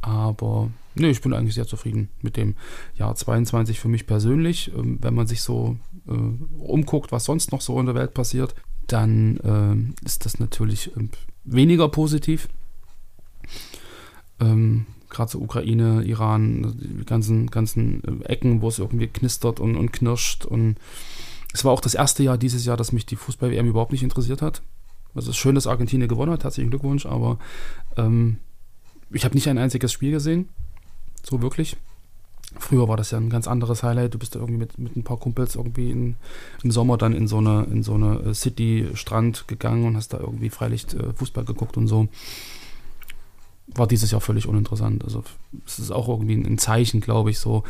[0.00, 2.54] Aber nee, ich bin eigentlich sehr zufrieden mit dem
[2.94, 4.72] Jahr 22 für mich persönlich.
[4.76, 5.76] Ähm, wenn man sich so
[6.06, 6.12] äh,
[6.58, 8.54] umguckt, was sonst noch so in der Welt passiert,
[8.86, 11.08] dann äh, ist das natürlich äh,
[11.44, 12.48] weniger positiv.
[14.40, 19.76] Ähm, Gerade so Ukraine, Iran, die ganzen, ganzen äh, Ecken, wo es irgendwie knistert und,
[19.76, 20.44] und knirscht.
[20.44, 20.76] Und
[21.54, 24.42] es war auch das erste Jahr dieses Jahr, dass mich die Fußball-WM überhaupt nicht interessiert
[24.42, 24.62] hat.
[25.14, 27.38] Also es ist schön, dass Argentinien gewonnen hat, herzlichen Glückwunsch, aber
[27.96, 28.38] ähm,
[29.10, 30.48] ich habe nicht ein einziges Spiel gesehen.
[31.22, 31.76] So wirklich.
[32.58, 34.14] Früher war das ja ein ganz anderes Highlight.
[34.14, 36.16] Du bist da irgendwie mit, mit ein paar Kumpels irgendwie in,
[36.62, 40.18] im Sommer dann in so eine, in so eine äh, City-Strand gegangen und hast da
[40.18, 42.08] irgendwie Freilicht äh, Fußball geguckt und so.
[43.74, 45.04] War dieses Jahr völlig uninteressant.
[45.04, 45.24] Also
[45.66, 47.64] es ist auch irgendwie ein Zeichen, glaube ich, so,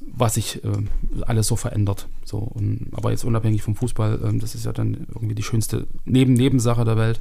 [0.00, 2.06] was sich äh, alles so verändert.
[2.24, 5.86] So, und, aber jetzt unabhängig vom Fußball, äh, das ist ja dann irgendwie die schönste
[6.04, 7.20] Neben Nebensache der Welt.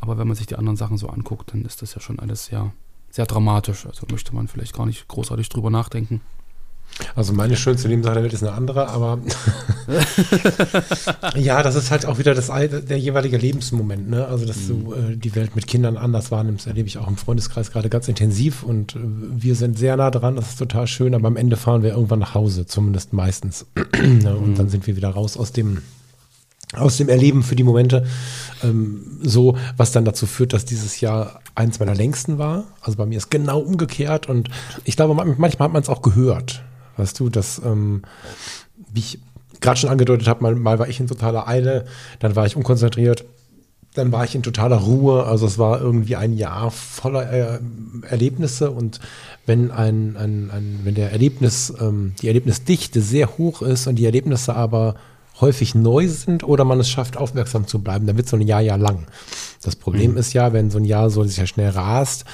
[0.00, 2.46] Aber wenn man sich die anderen Sachen so anguckt, dann ist das ja schon alles
[2.46, 2.72] sehr
[3.12, 3.86] sehr dramatisch.
[3.86, 6.20] Also möchte man vielleicht gar nicht großartig drüber nachdenken.
[7.14, 9.18] Also meine schönste Nebensache der Welt ist eine andere, aber
[11.36, 14.10] ja, das ist halt auch wieder das, der jeweilige Lebensmoment.
[14.10, 14.26] Ne?
[14.26, 15.12] Also, dass du mhm.
[15.12, 18.62] äh, die Welt mit Kindern anders wahrnimmst, erlebe ich auch im Freundeskreis gerade ganz intensiv
[18.62, 21.82] und äh, wir sind sehr nah dran, das ist total schön, aber am Ende fahren
[21.82, 23.66] wir irgendwann nach Hause, zumindest meistens.
[24.02, 24.36] ne?
[24.36, 24.54] Und mhm.
[24.56, 25.78] dann sind wir wieder raus aus dem
[26.74, 28.06] aus dem Erleben für die Momente
[28.62, 32.64] ähm, so, was dann dazu führt, dass dieses Jahr eins meiner längsten war.
[32.80, 34.48] Also bei mir ist genau umgekehrt und
[34.84, 36.62] ich glaube, manchmal hat man es auch gehört.
[36.96, 38.02] Weißt du, dass, ähm,
[38.92, 39.18] wie ich
[39.60, 41.86] gerade schon angedeutet habe, mal, mal war ich in totaler Eile,
[42.18, 43.24] dann war ich unkonzentriert,
[43.94, 45.24] dann war ich in totaler Ruhe.
[45.24, 47.58] Also es war irgendwie ein Jahr voller äh,
[48.08, 49.00] Erlebnisse und
[49.46, 54.06] wenn ein, ein, ein wenn der Erlebnis, ähm, die Erlebnisdichte sehr hoch ist und die
[54.06, 54.94] Erlebnisse aber
[55.42, 58.62] häufig neu sind oder man es schafft, aufmerksam zu bleiben, dann wird so ein Jahr
[58.62, 59.06] ja lang.
[59.62, 60.16] Das Problem mhm.
[60.16, 62.24] ist ja, wenn so ein Jahr so sehr schnell rast,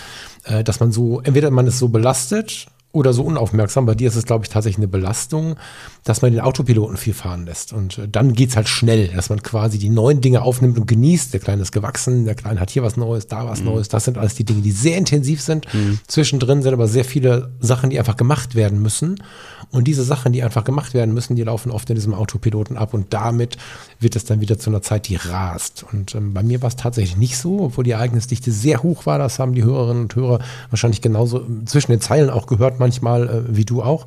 [0.45, 3.85] äh, dass man so, entweder man ist so belastet oder so unaufmerksam.
[3.87, 5.57] Bei dir ist es, glaube ich, tatsächlich eine Belastung,
[6.05, 7.73] dass man den Autopiloten viel fahren lässt.
[7.73, 10.87] Und äh, dann geht es halt schnell, dass man quasi die neuen Dinge aufnimmt und
[10.87, 11.33] genießt.
[11.33, 13.67] Der Kleine ist gewachsen, der Kleine hat hier was Neues, da was mhm.
[13.67, 13.89] Neues.
[13.89, 15.73] Das sind alles die Dinge, die sehr intensiv sind.
[15.73, 16.01] Mhm.
[16.07, 19.23] Zwischendrin sind aber sehr viele Sachen, die einfach gemacht werden müssen.
[19.71, 22.95] Und diese Sachen, die einfach gemacht werden müssen, die laufen oft in diesem Autopiloten ab.
[22.95, 23.59] Und damit
[24.01, 25.85] wird es dann wieder zu einer Zeit, die rast.
[25.93, 29.19] Und ähm, bei mir war es tatsächlich nicht so, obwohl die Ereignisdichte sehr hoch war.
[29.19, 30.41] Das haben die Hörerinnen und Hörer
[30.71, 34.07] wahrscheinlich genauso zwischen den Zeilen auch gehört, manchmal äh, wie du auch.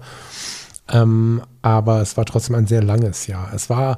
[0.89, 3.51] Ähm, aber es war trotzdem ein sehr langes Jahr.
[3.53, 3.97] Es war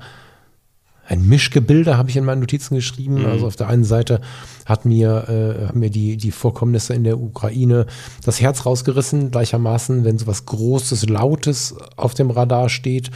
[1.08, 3.20] ein Mischgebilde, habe ich in meinen Notizen geschrieben.
[3.20, 3.26] Mhm.
[3.26, 4.22] Also auf der einen Seite
[4.66, 7.86] hat mir, äh, haben mir die, die Vorkommnisse in der Ukraine
[8.24, 13.12] das Herz rausgerissen, gleichermaßen, wenn so was Großes, Lautes auf dem Radar steht.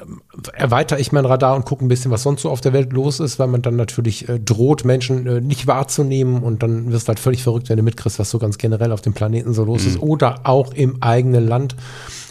[0.00, 2.92] Ähm, erweitere ich mein Radar und gucke ein bisschen, was sonst so auf der Welt
[2.92, 7.08] los ist, weil man dann natürlich äh, droht, Menschen äh, nicht wahrzunehmen und dann wirst
[7.08, 9.64] du halt völlig verrückt, wenn du mitkriegst, was so ganz generell auf dem Planeten so
[9.64, 9.88] los mhm.
[9.88, 11.74] ist oder auch im eigenen Land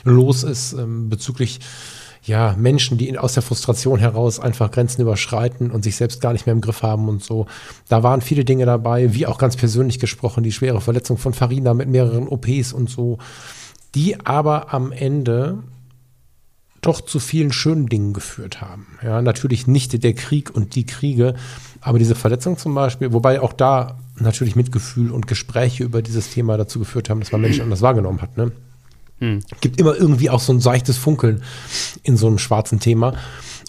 [0.06, 1.60] los ist ähm, bezüglich
[2.28, 6.46] ja, Menschen, die aus der Frustration heraus einfach Grenzen überschreiten und sich selbst gar nicht
[6.46, 7.48] mehr im Griff haben und so.
[7.88, 11.74] Da waren viele Dinge dabei, wie auch ganz persönlich gesprochen, die schwere Verletzung von Farina
[11.74, 13.18] mit mehreren OPs und so,
[13.96, 15.64] die aber am Ende
[16.82, 18.88] doch zu vielen schönen Dingen geführt haben.
[19.02, 21.34] Ja, natürlich nicht der Krieg und die Kriege,
[21.80, 26.58] aber diese Verletzung zum Beispiel, wobei auch da natürlich Mitgefühl und Gespräche über dieses Thema
[26.58, 28.36] dazu geführt haben, dass man Menschen anders wahrgenommen hat.
[28.38, 28.52] Ne?
[29.20, 29.40] Hm.
[29.62, 31.42] Gibt immer irgendwie auch so ein seichtes Funkeln
[32.04, 33.14] in so einem schwarzen Thema.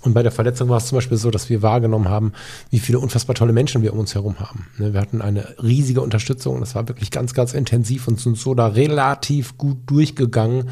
[0.03, 2.33] Und bei der Verletzung war es zum Beispiel so, dass wir wahrgenommen haben,
[2.71, 4.67] wie viele unfassbar tolle Menschen wir um uns herum haben.
[4.79, 6.61] Ne, wir hatten eine riesige Unterstützung.
[6.61, 10.71] Das war wirklich ganz, ganz intensiv und sind so da relativ gut durchgegangen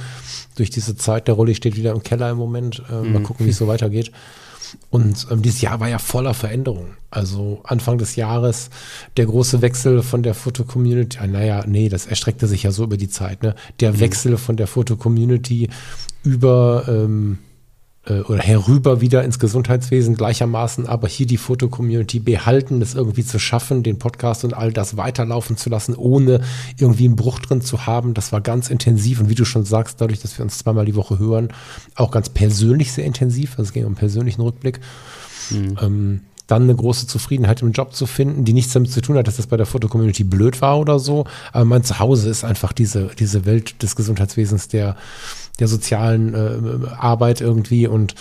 [0.54, 1.26] durch diese Zeit.
[1.26, 2.82] Der Rolli steht wieder im Keller im Moment.
[2.90, 4.12] Äh, Mal gucken, wie es so weitergeht.
[4.90, 6.88] Und ähm, dieses Jahr war ja voller Veränderung.
[7.10, 8.70] Also Anfang des Jahres
[9.16, 12.96] der große Wechsel von der Foto-Community, ah, naja, nee, das erstreckte sich ja so über
[12.96, 13.54] die Zeit, ne?
[13.80, 15.70] Der Wechsel von der Foto-Community
[16.22, 17.38] über ähm,
[18.06, 23.38] äh, oder herüber wieder ins Gesundheitswesen gleichermaßen, aber hier die Foto-Community behalten, das irgendwie zu
[23.38, 26.40] schaffen, den Podcast und all das weiterlaufen zu lassen, ohne
[26.78, 28.14] irgendwie einen Bruch drin zu haben.
[28.14, 30.94] Das war ganz intensiv und wie du schon sagst, dadurch, dass wir uns zweimal die
[30.94, 31.48] Woche hören,
[31.94, 33.52] auch ganz persönlich sehr intensiv.
[33.52, 34.80] Also es ging um einen persönlichen Rückblick.
[35.50, 35.78] Mhm.
[35.80, 39.26] Ähm, dann eine große Zufriedenheit im Job zu finden, die nichts damit zu tun hat,
[39.26, 41.24] dass das bei der Foto-Community blöd war oder so.
[41.52, 44.96] Aber mein Zuhause ist einfach diese, diese Welt des Gesundheitswesens, der,
[45.58, 48.14] der sozialen äh, Arbeit irgendwie und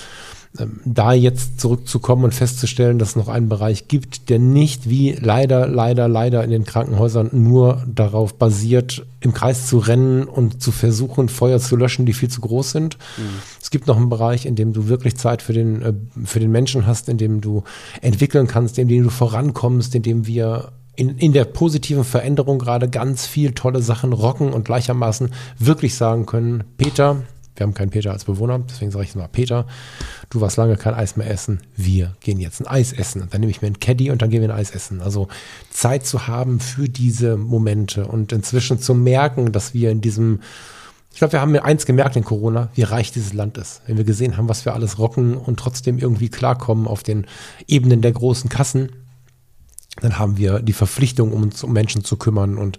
[0.57, 5.11] ähm, da jetzt zurückzukommen und festzustellen, dass es noch einen Bereich gibt, der nicht wie
[5.11, 10.71] leider, leider, leider in den Krankenhäusern nur darauf basiert, im Kreis zu rennen und zu
[10.71, 12.97] versuchen, Feuer zu löschen, die viel zu groß sind.
[13.17, 13.23] Mhm.
[13.61, 16.51] Es gibt noch einen Bereich, in dem du wirklich Zeit für den, äh, für den
[16.51, 17.63] Menschen hast, in dem du
[18.01, 22.89] entwickeln kannst, in dem du vorankommst, in dem wir in, in der positiven Veränderung gerade
[22.89, 27.23] ganz viel tolle Sachen rocken und gleichermaßen wirklich sagen können, Peter,
[27.55, 29.65] wir haben keinen Peter als Bewohner, deswegen sage ich mal, Peter,
[30.29, 33.21] du warst lange kein Eis mehr essen, wir gehen jetzt ein Eis essen.
[33.21, 35.01] Und dann nehme ich mir ein Caddy und dann gehen wir ein Eis essen.
[35.01, 35.29] Also
[35.69, 40.41] Zeit zu haben für diese Momente und inzwischen zu merken, dass wir in diesem,
[41.13, 43.81] ich glaube, wir haben mir eins gemerkt in Corona, wie reich dieses Land ist.
[43.87, 47.25] Wenn wir gesehen haben, was wir alles rocken und trotzdem irgendwie klarkommen auf den
[47.67, 48.89] Ebenen der großen Kassen,
[50.01, 52.77] dann haben wir die Verpflichtung, um uns um Menschen zu kümmern und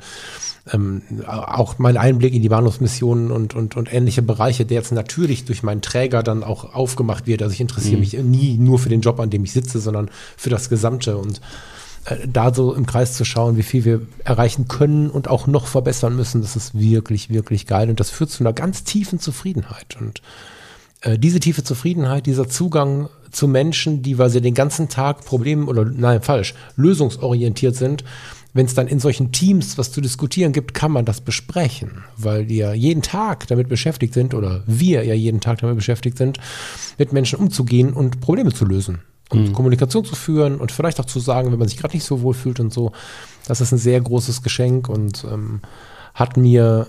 [0.73, 5.45] ähm, auch mein Einblick in die Bahnhofsmissionen und, und, und ähnliche Bereiche, der jetzt natürlich
[5.45, 7.43] durch meinen Träger dann auch aufgemacht wird.
[7.43, 8.01] Also ich interessiere mhm.
[8.01, 11.41] mich nie nur für den Job, an dem ich sitze, sondern für das Gesamte und
[12.07, 15.69] äh, da so im Kreis zu schauen, wie viel wir erreichen können und auch noch
[15.69, 19.97] verbessern müssen, das ist wirklich, wirklich geil und das führt zu einer ganz tiefen Zufriedenheit
[20.01, 20.21] und
[21.03, 25.69] äh, diese tiefe Zufriedenheit, dieser Zugang zu Menschen, die, weil sie den ganzen Tag Problemen
[25.69, 28.03] oder nein, falsch, lösungsorientiert sind,
[28.55, 32.47] wenn es dann in solchen Teams was zu diskutieren gibt, kann man das besprechen, weil
[32.47, 36.41] die ja jeden Tag damit beschäftigt sind oder wir ja jeden Tag damit beschäftigt sind,
[36.97, 39.53] mit Menschen umzugehen und Probleme zu lösen und mhm.
[39.53, 42.33] Kommunikation zu führen und vielleicht auch zu sagen, wenn man sich gerade nicht so wohl
[42.33, 42.93] fühlt und so.
[43.47, 45.61] Das ist ein sehr großes Geschenk und ähm,
[46.15, 46.87] hat mir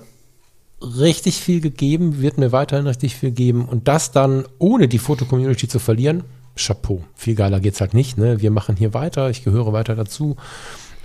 [0.81, 5.67] richtig viel gegeben, wird mir weiterhin richtig viel geben und das dann ohne die Foto-Community
[5.67, 6.23] zu verlieren.
[6.57, 7.03] Chapeau.
[7.15, 8.17] Viel geiler geht's halt nicht.
[8.17, 8.41] Ne?
[8.41, 10.35] Wir machen hier weiter, ich gehöre weiter dazu.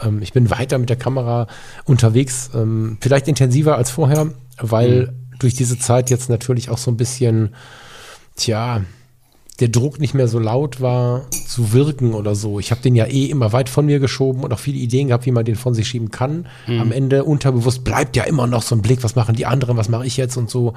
[0.03, 1.47] Ähm, ich bin weiter mit der Kamera
[1.85, 4.29] unterwegs, ähm, vielleicht intensiver als vorher,
[4.59, 5.39] weil mhm.
[5.39, 7.55] durch diese Zeit jetzt natürlich auch so ein bisschen,
[8.37, 8.83] tja,
[9.61, 12.59] der Druck nicht mehr so laut war, zu wirken oder so.
[12.59, 15.27] Ich habe den ja eh immer weit von mir geschoben und auch viele Ideen gehabt,
[15.27, 16.47] wie man den von sich schieben kann.
[16.67, 16.81] Mhm.
[16.81, 19.89] Am Ende unterbewusst bleibt ja immer noch so ein Blick, was machen die anderen, was
[19.89, 20.75] mache ich jetzt und so.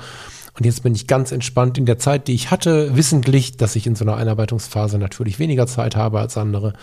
[0.58, 3.88] Und jetzt bin ich ganz entspannt in der Zeit, die ich hatte, wissentlich, dass ich
[3.88, 6.74] in so einer Einarbeitungsphase natürlich weniger Zeit habe als andere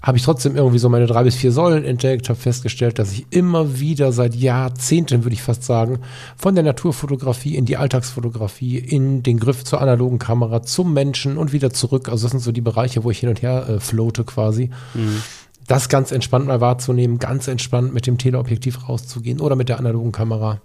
[0.00, 3.26] habe ich trotzdem irgendwie so meine drei bis vier Säulen entdeckt, habe festgestellt, dass ich
[3.30, 5.98] immer wieder seit Jahrzehnten, würde ich fast sagen,
[6.36, 11.52] von der Naturfotografie in die Alltagsfotografie, in den Griff zur analogen Kamera, zum Menschen und
[11.52, 12.08] wieder zurück.
[12.08, 14.70] Also das sind so die Bereiche, wo ich hin und her äh, floate quasi.
[14.94, 15.22] Mhm.
[15.66, 20.12] Das ganz entspannt mal wahrzunehmen, ganz entspannt mit dem Teleobjektiv rauszugehen oder mit der analogen
[20.12, 20.60] Kamera.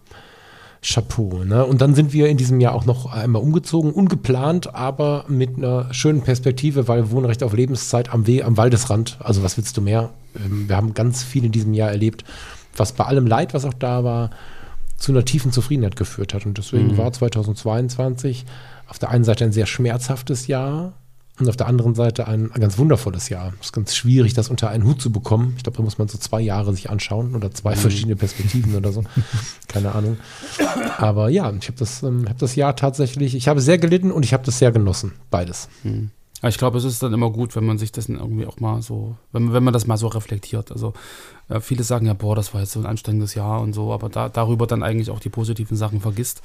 [0.84, 1.44] Chapeau.
[1.46, 1.66] Ne?
[1.66, 5.94] Und dann sind wir in diesem Jahr auch noch einmal umgezogen, ungeplant, aber mit einer
[5.94, 9.18] schönen Perspektive, weil Wohnrecht auf Lebenszeit am, We am Waldesrand.
[9.20, 10.10] Also was willst du mehr?
[10.36, 12.26] Ähm, wir haben ganz viel in diesem Jahr erlebt,
[12.76, 14.32] was bei allem Leid, was auch da war,
[14.98, 16.46] zu einer tiefen Zufriedenheit geführt hat.
[16.46, 16.98] Und deswegen mhm.
[16.98, 18.46] war 2022
[18.88, 20.94] auf der einen Seite ein sehr schmerzhaftes Jahr,
[21.40, 23.54] und auf der anderen Seite ein, ein, ganz wundervolles Jahr.
[23.60, 25.56] Es ist ganz schwierig, das unter einen Hut zu bekommen.
[25.58, 27.80] Ich glaube, da muss man so zwei Jahre sich anschauen oder zwei mhm.
[27.80, 29.04] verschiedene Perspektiven oder so.
[29.68, 30.18] Keine Ahnung.
[30.98, 34.24] Aber ja, ich habe das, ähm, hab das Jahr tatsächlich, ich habe sehr gelitten und
[34.24, 35.14] ich habe das sehr genossen.
[35.32, 35.70] Beides.
[35.84, 36.12] Mhm.
[36.46, 39.16] Ich glaube, es ist dann immer gut, wenn man sich das irgendwie auch mal so,
[39.32, 40.72] wenn, wenn man das mal so reflektiert.
[40.72, 40.94] Also
[41.48, 44.10] äh, viele sagen ja, boah, das war jetzt so ein anstrengendes Jahr und so, aber
[44.10, 46.42] da, darüber dann eigentlich auch die positiven Sachen vergisst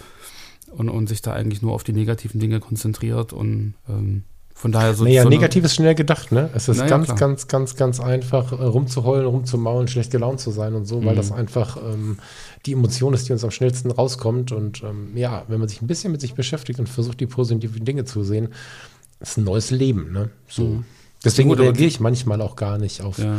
[0.70, 4.22] und, und sich da eigentlich nur auf die negativen Dinge konzentriert und ähm,
[4.58, 5.04] von daher so.
[5.04, 6.50] Naja, so negativ ist schnell gedacht, ne?
[6.52, 7.16] Es ist naja, ganz, klar.
[7.16, 11.06] ganz, ganz, ganz einfach, äh, rumzuheulen, rumzumaulen, schlecht gelaunt zu sein und so, mhm.
[11.06, 12.18] weil das einfach ähm,
[12.66, 14.50] die Emotion ist, die uns am schnellsten rauskommt.
[14.50, 17.84] Und ähm, ja, wenn man sich ein bisschen mit sich beschäftigt und versucht, die positiven
[17.84, 18.48] Dinge zu sehen,
[19.20, 20.30] ist ein neues Leben, ne?
[20.48, 20.64] So.
[20.64, 20.84] Mhm.
[21.24, 23.38] Deswegen reagiere ich manchmal auch gar nicht auf ja.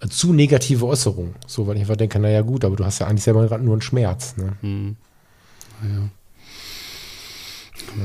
[0.00, 1.34] Äh, zu negative Äußerungen.
[1.46, 3.72] So, weil ich einfach denke, naja, gut, aber du hast ja eigentlich selber gerade nur
[3.72, 4.52] einen Schmerz, ne?
[4.60, 4.96] Mhm.
[5.82, 6.10] Naja.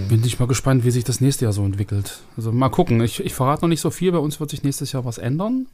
[0.09, 2.21] Bin ich mal gespannt, wie sich das nächste Jahr so entwickelt.
[2.37, 3.01] Also mal gucken.
[3.01, 4.11] Ich, ich verrate noch nicht so viel.
[4.11, 5.67] Bei uns wird sich nächstes Jahr was ändern.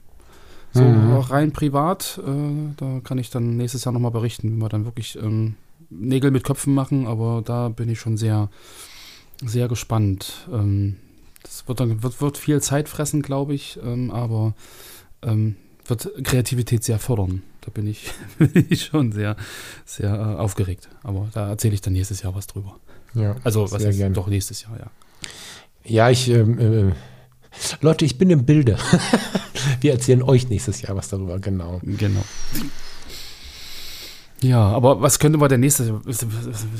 [0.73, 1.13] So Mhm.
[1.13, 2.19] auch rein privat.
[2.25, 5.55] Äh, da kann ich dann nächstes Jahr nochmal berichten, wie wir dann wirklich ähm,
[5.89, 7.07] Nägel mit Köpfen machen.
[7.07, 8.49] Aber da bin ich schon sehr,
[9.43, 10.47] sehr gespannt.
[10.51, 10.97] Ähm,
[11.43, 13.79] das wird, dann, wird, wird viel Zeit fressen, glaube ich.
[13.83, 14.53] Ähm, aber
[15.21, 15.55] ähm,
[15.87, 17.41] wird Kreativität sehr fördern.
[17.61, 19.35] Da bin ich, bin ich schon sehr,
[19.85, 20.89] sehr äh, aufgeregt.
[21.03, 22.77] Aber da erzähle ich dann nächstes Jahr was drüber.
[23.13, 24.13] Ja, Also, was gerne.
[24.13, 24.85] doch nächstes Jahr, ja.
[25.85, 26.59] Ja, ich, ähm,
[26.91, 26.93] äh,
[27.81, 28.77] Leute, ich bin im Bilde.
[29.81, 31.79] Wir erzählen euch nächstes Jahr was darüber, genau.
[31.83, 32.23] Genau.
[34.41, 36.25] Ja, aber was könnte man denn ist- ist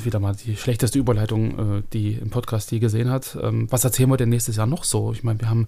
[0.04, 3.36] wieder mal die schlechteste Überleitung, äh, die im Podcast je gesehen hat.
[3.42, 5.12] Ähm, Was erzählen wir denn nächstes Jahr noch so?
[5.12, 5.66] Ich meine, wir haben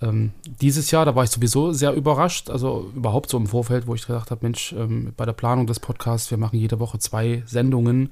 [0.00, 0.30] ähm,
[0.60, 4.06] dieses Jahr, da war ich sowieso sehr überrascht, also überhaupt so im Vorfeld, wo ich
[4.06, 8.10] gedacht habe, Mensch, ähm, bei der Planung des Podcasts, wir machen jede Woche zwei Sendungen.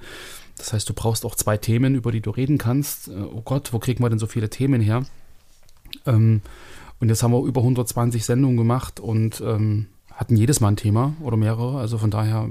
[0.63, 3.09] Das heißt, du brauchst auch zwei Themen, über die du reden kannst.
[3.09, 5.03] Äh, Oh Gott, wo kriegen wir denn so viele Themen her?
[6.07, 6.41] Ähm,
[7.01, 11.15] und jetzt haben wir über 120 Sendungen gemacht und ähm, hatten jedes Mal ein Thema
[11.21, 11.81] oder mehrere.
[11.81, 12.49] Also von daher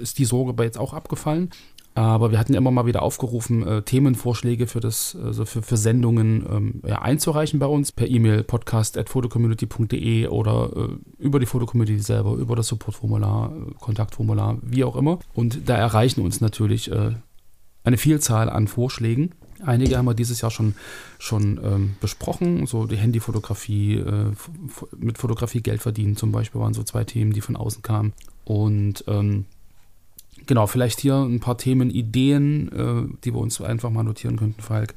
[0.00, 1.50] ist die Sorge bei jetzt auch abgefallen.
[1.94, 6.44] Aber wir hatten immer mal wieder aufgerufen, äh, Themenvorschläge für das, also für, für Sendungen
[6.50, 12.56] ähm, ja, einzureichen bei uns per E-Mail podcast.fotocommunity.de oder äh, über die Fotocommunity selber, über
[12.56, 15.20] das Supportformular, äh, Kontaktformular, wie auch immer.
[15.34, 17.12] Und da erreichen uns natürlich äh,
[17.84, 19.34] eine Vielzahl an Vorschlägen.
[19.64, 20.74] Einige haben wir dieses Jahr schon,
[21.18, 24.32] schon ähm, besprochen, so die Handyfotografie, äh,
[24.96, 28.12] mit Fotografie Geld verdienen zum Beispiel waren so zwei Themen, die von außen kamen.
[28.44, 29.46] Und ähm,
[30.46, 34.60] genau, vielleicht hier ein paar Themen, Ideen, äh, die wir uns einfach mal notieren könnten,
[34.60, 34.94] Falk,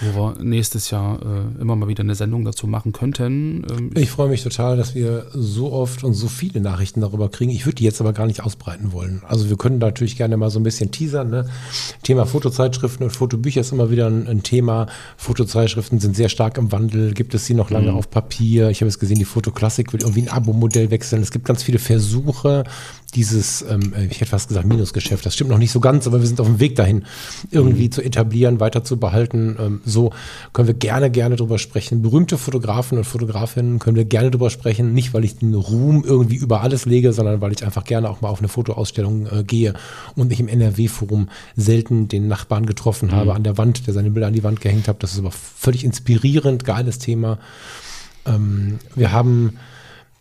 [0.00, 3.64] wo wir nächstes Jahr äh, immer mal wieder eine Sendung dazu machen könnten.
[3.70, 7.50] Ähm, Ich freue mich total, dass wir so oft und so viele Nachrichten darüber kriegen.
[7.50, 9.22] Ich würde die jetzt aber gar nicht ausbreiten wollen.
[9.26, 11.30] Also wir können natürlich gerne mal so ein bisschen teasern.
[11.30, 11.48] Ne?
[12.02, 14.86] Thema Fotozeitschriften und Fotobücher ist immer wieder ein, ein Thema.
[15.16, 17.14] Fotozeitschriften sind sehr stark im Wandel.
[17.14, 18.70] Gibt es sie noch lange auf Papier?
[18.70, 21.22] Ich habe es gesehen, die Fotoklassik will irgendwie ein Abo-Modell wechseln.
[21.22, 22.64] Es gibt ganz viele Versuche,
[23.10, 25.24] dieses, ähm, ich hätte fast gesagt, Minusgeschäft.
[25.24, 27.04] Das stimmt noch nicht so ganz, aber wir sind auf dem Weg dahin,
[27.50, 29.56] irgendwie zu etablieren, weiter zu behalten.
[29.58, 30.12] Ähm, so
[30.52, 32.02] können wir gerne, gerne drüber sprechen.
[32.02, 34.92] Berühmte Fotografen und Fotografinnen können wir gerne drüber sprechen.
[34.92, 38.20] Nicht, weil ich den Ruhm irgendwie über alles lege, sondern weil ich einfach gerne auch
[38.20, 39.74] mal auf eine Fotoausstellung äh, gehe
[40.16, 44.28] und mich im NRW-Forum selten den Nachbarn getroffen habe an der Wand, der seine Bilder
[44.28, 45.02] an die Wand gehängt hat.
[45.02, 47.38] Das ist aber völlig inspirierend, geiles Thema.
[48.26, 49.58] Ähm, wir haben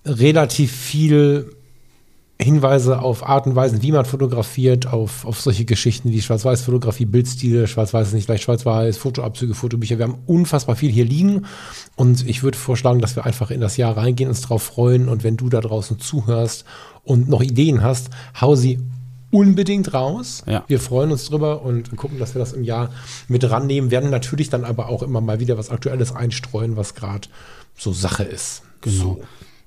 [0.06, 1.52] relativ viel
[2.42, 7.68] Hinweise auf Art und Weisen, wie man fotografiert, auf, auf solche Geschichten wie Schwarz-Weiß-Fotografie, Bildstile,
[7.68, 9.98] Schwarz-Weiß ist nicht gleich Schwarz-Weiß, Fotoabzüge, Fotobücher.
[9.98, 11.46] Wir haben unfassbar viel hier liegen
[11.98, 15.26] und ich würde vorschlagen, dass wir einfach in das Jahr reingehen, uns drauf freuen und
[15.26, 16.64] wenn du da draußen zuhörst
[17.04, 18.10] und noch Ideen hast,
[18.40, 18.80] hau sie
[19.32, 20.44] unbedingt raus.
[20.48, 20.64] Ja.
[20.68, 22.90] Wir freuen uns drüber und gucken, dass wir das im Jahr
[23.28, 27.28] mit rannehmen, werden natürlich dann aber auch immer mal wieder was Aktuelles einstreuen, was gerade
[27.78, 28.64] so Sache ist.
[28.80, 29.04] Genau.
[29.04, 29.22] So.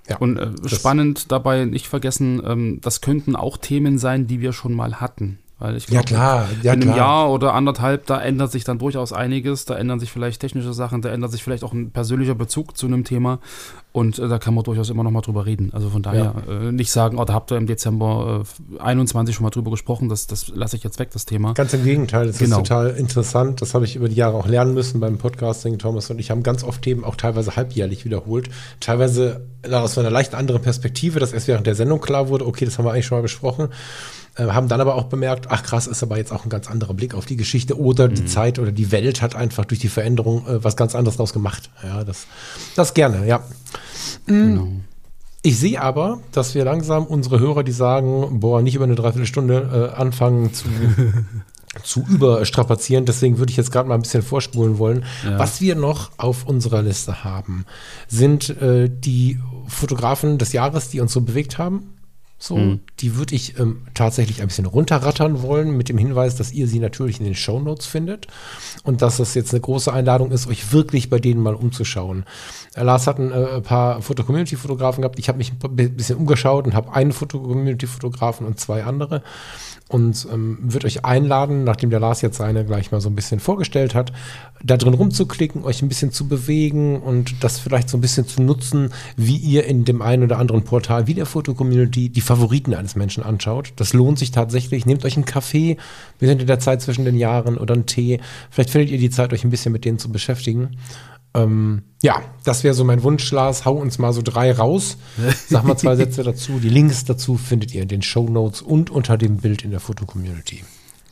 [0.08, 0.16] Ja.
[0.18, 4.74] Und äh, spannend dabei nicht vergessen, ähm, das könnten auch Themen sein, die wir schon
[4.74, 5.38] mal hatten.
[5.58, 6.96] Weil ich Ja, glaube, klar, ja, in einem klar.
[6.96, 9.64] Jahr oder anderthalb, da ändert sich dann durchaus einiges.
[9.64, 12.86] Da ändern sich vielleicht technische Sachen, da ändert sich vielleicht auch ein persönlicher Bezug zu
[12.86, 13.38] einem Thema.
[13.92, 15.70] Und äh, da kann man durchaus immer noch mal drüber reden.
[15.74, 18.42] Also von daher äh, nicht sagen, oh, da habt ihr im Dezember
[18.76, 21.52] äh, 21 schon mal drüber gesprochen, das, das lasse ich jetzt weg, das Thema.
[21.52, 22.56] Ganz im Gegenteil, das Genau.
[22.62, 23.60] ist total interessant.
[23.60, 25.78] Das habe ich über die Jahre auch lernen müssen beim Podcasting.
[25.78, 28.48] Thomas und ich haben ganz oft Themen auch teilweise halbjährlich wiederholt.
[28.80, 32.78] Teilweise aus einer leicht anderen Perspektive, dass erst während der Sendung klar wurde, okay, das
[32.78, 33.68] haben wir eigentlich schon mal besprochen.
[34.36, 36.94] Äh, haben dann aber auch bemerkt, ach krass, ist aber jetzt auch ein ganz anderer
[36.94, 38.14] Blick auf die Geschichte oder Mhm.
[38.14, 41.34] die Zeit oder die Welt hat einfach durch die Veränderung äh, was ganz anderes daraus
[41.34, 41.68] gemacht.
[41.82, 42.26] Ja, das,
[42.74, 43.42] das gerne, ja.
[44.26, 44.68] Genau.
[45.44, 49.90] Ich sehe aber, dass wir langsam unsere Hörer, die sagen, boah, nicht über eine Dreiviertelstunde
[49.92, 50.68] äh, anfangen zu,
[51.82, 53.06] zu überstrapazieren.
[53.06, 55.04] Deswegen würde ich jetzt gerade mal ein bisschen vorspulen wollen.
[55.24, 55.40] Ja.
[55.40, 57.66] Was wir noch auf unserer Liste haben,
[58.06, 61.88] sind äh, die Fotografen des Jahres, die uns so bewegt haben.
[62.44, 62.80] So, Mhm.
[62.98, 66.80] die würde ich ähm, tatsächlich ein bisschen runterrattern wollen, mit dem Hinweis, dass ihr sie
[66.80, 68.26] natürlich in den Shownotes findet
[68.82, 72.24] und dass das jetzt eine große Einladung ist, euch wirklich bei denen mal umzuschauen.
[72.74, 75.20] Äh, Lars hat ein äh, paar Foto-Community-Fotografen gehabt.
[75.20, 79.22] Ich habe mich ein bisschen umgeschaut und habe einen Foto-Community-Fotografen und zwei andere
[79.92, 83.40] und ähm, würde euch einladen, nachdem der Lars jetzt seine gleich mal so ein bisschen
[83.40, 84.10] vorgestellt hat,
[84.64, 88.40] da drin rumzuklicken, euch ein bisschen zu bewegen und das vielleicht so ein bisschen zu
[88.42, 92.96] nutzen, wie ihr in dem einen oder anderen Portal wie der Foto-Community die Favoriten eines
[92.96, 93.74] Menschen anschaut.
[93.76, 94.86] Das lohnt sich tatsächlich.
[94.86, 95.76] Nehmt euch einen Kaffee,
[96.18, 98.18] wir sind in der Zeit zwischen den Jahren oder einen Tee.
[98.50, 100.78] Vielleicht findet ihr die Zeit, euch ein bisschen mit denen zu beschäftigen.
[101.34, 103.64] Ähm, ja, das wäre so mein Wunsch, Lars.
[103.64, 104.98] Hau uns mal so drei raus.
[105.48, 106.58] Sag mal zwei Sätze dazu.
[106.58, 109.80] Die Links dazu findet ihr in den Show Notes und unter dem Bild in der
[109.80, 110.64] Foto-Community.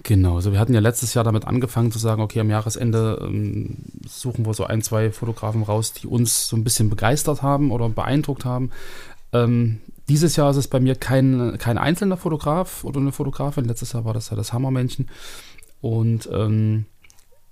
[0.02, 3.76] Genau, also wir hatten ja letztes Jahr damit angefangen zu sagen, okay, am Jahresende ähm,
[4.06, 7.88] suchen wir so ein, zwei Fotografen raus, die uns so ein bisschen begeistert haben oder
[7.88, 8.70] beeindruckt haben.
[9.32, 13.66] Ähm, dieses Jahr ist es bei mir kein, kein einzelner Fotograf oder eine Fotografin.
[13.66, 15.08] Letztes Jahr war das ja das Hammermännchen.
[15.80, 16.86] Und ähm,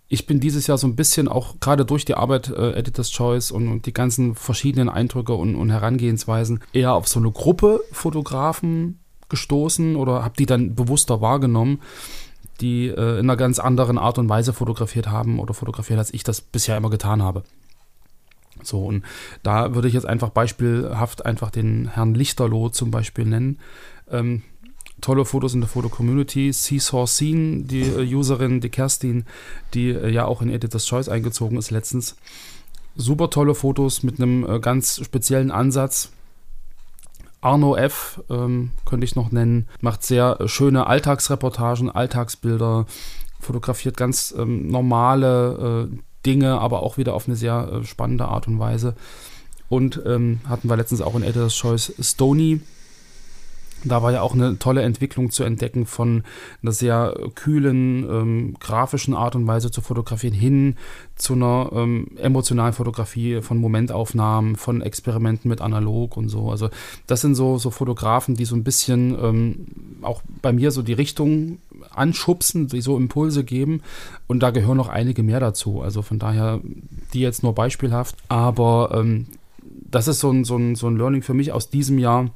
[0.09, 3.51] ich bin dieses Jahr so ein bisschen auch gerade durch die Arbeit äh, Editor's Choice
[3.51, 9.01] und, und, die ganzen verschiedenen Eindrücke und, und, Herangehensweisen eher auf so eine Gruppe Fotografen
[9.29, 11.83] gestoßen oder habe die dann bewusster wahrgenommen,
[12.63, 16.25] die äh, in einer ganz anderen Art und Weise fotografiert haben oder fotografiert, als ich
[16.25, 17.45] das bisher immer getan habe.
[18.63, 19.05] So, und
[19.43, 23.61] da würde ich jetzt einfach beispielhaft einfach den Herrn Lichterloh zum Beispiel nennen.
[24.11, 24.43] Ähm,
[25.01, 26.53] tolle Fotos in der Foto-Community.
[26.53, 29.25] Seesaw Scene, die äh, Userin, die Kerstin,
[29.75, 32.17] die äh, ja auch in Editor's Choice eingezogen ist letztens.
[32.97, 36.11] Super tolle Fotos mit einem äh, ganz speziellen Ansatz.
[37.41, 38.21] Arno F.
[38.31, 42.87] Ähm, könnte ich noch nennen, macht sehr äh, schöne Alltagsreportagen, Alltagsbilder,
[43.41, 45.97] fotografiert ganz ähm, normale äh,
[46.27, 48.95] Dinge, aber auch wieder auf eine sehr äh, spannende Art und Weise.
[49.69, 52.61] Und ähm, hatten wir letztens auch in Editor's Choice Stony,
[53.85, 56.25] da war ja auch eine tolle Entwicklung zu entdecken von
[56.63, 60.77] einer sehr kühlen, ähm, grafischen Art und Weise zu fotografieren hin
[61.15, 66.51] zu einer ähm, emotionalen Fotografie von Momentaufnahmen, von Experimenten mit analog und so.
[66.51, 66.71] Also
[67.07, 69.67] das sind so, so Fotografen, die so ein bisschen ähm,
[70.03, 71.59] auch bei mir so die Richtung
[71.91, 73.83] anschubsen, die so Impulse geben.
[74.27, 75.83] Und da gehören noch einige mehr dazu.
[75.83, 76.61] Also von daher,
[77.13, 78.17] die jetzt nur beispielhaft.
[78.29, 79.27] Aber ähm,
[79.91, 82.31] das ist so ein, so, ein, so ein Learning für mich aus diesem Jahr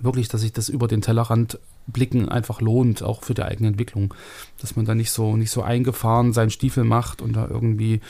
[0.00, 4.14] wirklich, dass sich das über den Tellerrand blicken einfach lohnt, auch für die eigene Entwicklung.
[4.60, 8.00] Dass man da nicht so, nicht so eingefahren seinen Stiefel macht und da irgendwie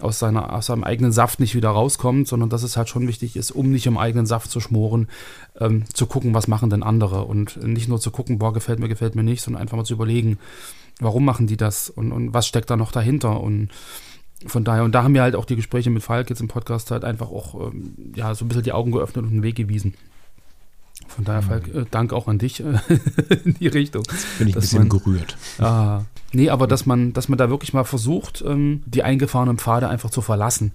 [0.00, 3.36] aus, seiner, aus seinem eigenen Saft nicht wieder rauskommt, sondern dass es halt schon wichtig
[3.36, 5.08] ist, um nicht im eigenen Saft zu schmoren,
[5.60, 8.88] ähm, zu gucken, was machen denn andere und nicht nur zu gucken, boah, gefällt mir,
[8.88, 10.38] gefällt mir nicht, sondern einfach mal zu überlegen,
[11.00, 13.70] warum machen die das und, und was steckt da noch dahinter und
[14.46, 16.92] von daher, und da haben mir halt auch die Gespräche mit Falk jetzt im Podcast
[16.92, 19.94] halt einfach auch ähm, ja, so ein bisschen die Augen geöffnet und einen Weg gewiesen.
[21.08, 22.78] Von daher, Falk, äh, Dank auch an dich äh,
[23.44, 24.04] in die Richtung.
[24.04, 25.36] Jetzt bin ich ein bisschen man, gerührt.
[25.58, 26.02] Ah,
[26.32, 30.10] nee, aber dass man, dass man da wirklich mal versucht, ähm, die eingefahrenen Pfade einfach
[30.10, 30.72] zu verlassen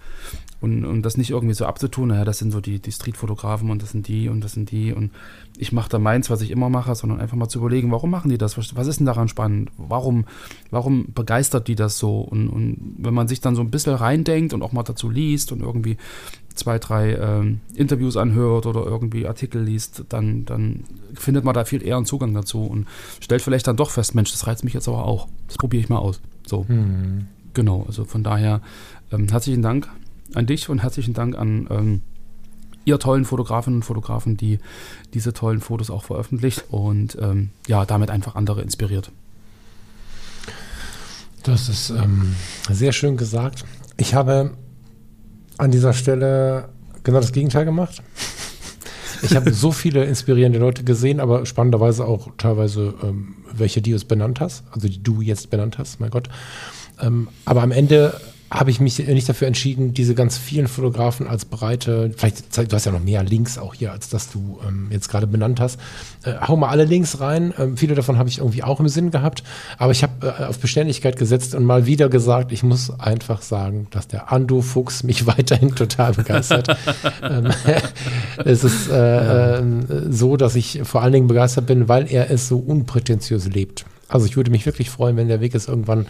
[0.63, 3.81] und, und das nicht irgendwie so abzutun, naja, das sind so die, die Streetfotografen und
[3.83, 5.11] das sind die und das sind die und
[5.57, 8.29] ich mache da meins, was ich immer mache, sondern einfach mal zu überlegen, warum machen
[8.29, 8.57] die das?
[8.57, 9.71] Was, was ist denn daran spannend?
[9.77, 10.25] Warum,
[10.71, 12.21] warum begeistert die das so?
[12.21, 15.51] Und, und wenn man sich dann so ein bisschen reindenkt und auch mal dazu liest
[15.51, 15.97] und irgendwie
[16.55, 20.83] zwei, drei ähm, Interviews anhört oder irgendwie Artikel liest, dann, dann
[21.13, 22.87] findet man da viel eher einen Zugang dazu und
[23.19, 25.27] stellt vielleicht dann doch fest, Mensch, das reizt mich jetzt aber auch.
[25.47, 26.21] Das probiere ich mal aus.
[26.45, 26.65] So.
[26.67, 27.27] Mhm.
[27.53, 28.61] Genau, also von daher
[29.11, 29.87] ähm, herzlichen Dank
[30.33, 32.01] an dich und herzlichen Dank an ähm,
[32.85, 34.59] ihr tollen Fotografinnen und Fotografen, die
[35.13, 39.11] diese tollen Fotos auch veröffentlicht und ähm, ja, damit einfach andere inspiriert.
[41.43, 42.35] Das ist ähm,
[42.69, 43.65] sehr schön gesagt.
[43.97, 44.55] Ich habe
[45.63, 46.69] an dieser Stelle
[47.03, 48.03] genau das Gegenteil gemacht.
[49.21, 54.03] Ich habe so viele inspirierende Leute gesehen, aber spannenderweise auch teilweise ähm, welche, die es
[54.03, 56.27] benannt hast, also die du jetzt benannt hast, mein Gott.
[57.01, 58.19] Ähm, aber am Ende
[58.53, 62.85] habe ich mich nicht dafür entschieden, diese ganz vielen Fotografen als breite, vielleicht, du hast
[62.85, 65.79] ja noch mehr Links auch hier, als das du ähm, jetzt gerade benannt hast.
[66.23, 67.53] Äh, hau mal alle Links rein.
[67.57, 69.43] Ähm, viele davon habe ich irgendwie auch im Sinn gehabt.
[69.79, 73.87] Aber ich habe äh, auf Beständigkeit gesetzt und mal wieder gesagt, ich muss einfach sagen,
[73.89, 76.67] dass der Ando Fuchs mich weiterhin total begeistert.
[77.23, 77.49] ähm,
[78.45, 79.63] es ist äh, äh,
[80.09, 83.85] so, dass ich vor allen Dingen begeistert bin, weil er es so unprätentiös lebt.
[84.07, 86.05] Also ich würde mich wirklich freuen, wenn der Weg ist irgendwann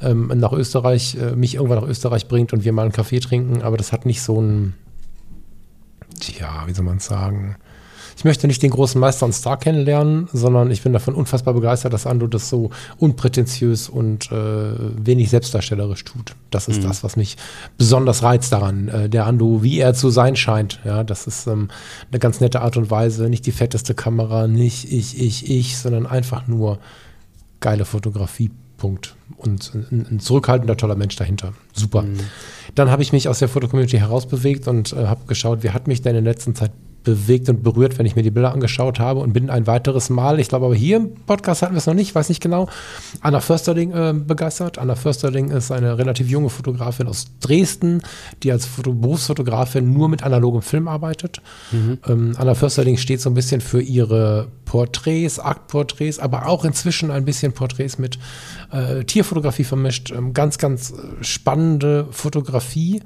[0.00, 3.62] ähm, nach Österreich, äh, mich irgendwann nach Österreich bringt und wir mal einen Kaffee trinken,
[3.62, 4.74] aber das hat nicht so ein,
[6.20, 7.56] tja, wie soll man sagen,
[8.16, 11.92] ich möchte nicht den großen Meister und Star kennenlernen, sondern ich bin davon unfassbar begeistert,
[11.92, 16.34] dass Ando das so unprätentiös und äh, wenig selbstdarstellerisch tut.
[16.50, 16.88] Das ist mhm.
[16.88, 17.36] das, was mich
[17.76, 18.88] besonders reizt daran.
[18.88, 20.80] Äh, der Ando, wie er zu sein scheint.
[20.84, 21.68] Ja, das ist ähm,
[22.10, 23.28] eine ganz nette Art und Weise.
[23.28, 26.78] Nicht die fetteste Kamera, nicht ich, ich, ich, sondern einfach nur
[27.60, 28.50] geile Fotografie.
[28.76, 31.52] Punkt und ein, ein, zurückhaltender, toller Mensch dahinter.
[31.72, 32.02] Super.
[32.02, 32.20] Mhm.
[32.74, 36.02] Dann habe ich mich aus der Fotocommunity herausbewegt und äh, habe geschaut, wie hat mich
[36.02, 36.72] denn in der letzten Zeit
[37.06, 40.40] bewegt und berührt, wenn ich mir die Bilder angeschaut habe und bin ein weiteres Mal,
[40.40, 42.68] ich glaube aber hier im Podcast hatten wir es noch nicht, weiß nicht genau,
[43.20, 44.76] Anna Försterling äh, begeistert.
[44.78, 48.02] Anna Försterling ist eine relativ junge Fotografin aus Dresden,
[48.42, 51.40] die als Foto Berufsfotografin nur mit analogem Film arbeitet.
[51.70, 51.98] Mhm.
[52.08, 57.24] Ähm, Anna Försterling steht so ein bisschen für ihre Porträts, Aktporträts, aber auch inzwischen ein
[57.24, 58.18] bisschen Porträts mit
[58.72, 60.10] äh, Tierfotografie vermischt.
[60.10, 63.00] Ähm, ganz, ganz äh, spannende Fotografie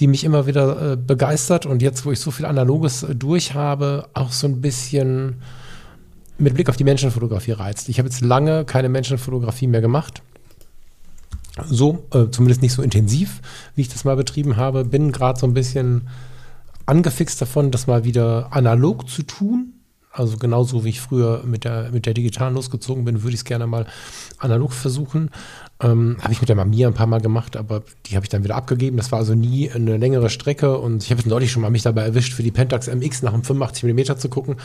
[0.00, 3.54] die mich immer wieder äh, begeistert und jetzt, wo ich so viel Analoges äh, durch
[3.54, 5.36] habe, auch so ein bisschen
[6.38, 7.88] mit Blick auf die Menschenfotografie reizt.
[7.88, 10.22] Ich habe jetzt lange keine Menschenfotografie mehr gemacht.
[11.68, 13.40] So, äh, zumindest nicht so intensiv,
[13.76, 14.84] wie ich das mal betrieben habe.
[14.84, 16.08] Bin gerade so ein bisschen
[16.86, 19.74] angefixt davon, das mal wieder analog zu tun.
[20.10, 23.44] Also genauso wie ich früher mit der, mit der digitalen losgezogen bin, würde ich es
[23.44, 23.86] gerne mal
[24.38, 25.30] analog versuchen.
[25.82, 28.44] Ähm, habe ich mit der Mamiya ein paar Mal gemacht, aber die habe ich dann
[28.44, 28.96] wieder abgegeben.
[28.96, 31.82] Das war also nie eine längere Strecke und ich habe jetzt neulich schon mal mich
[31.82, 34.56] dabei erwischt, für die Pentax MX nach einem 85 mm zu gucken.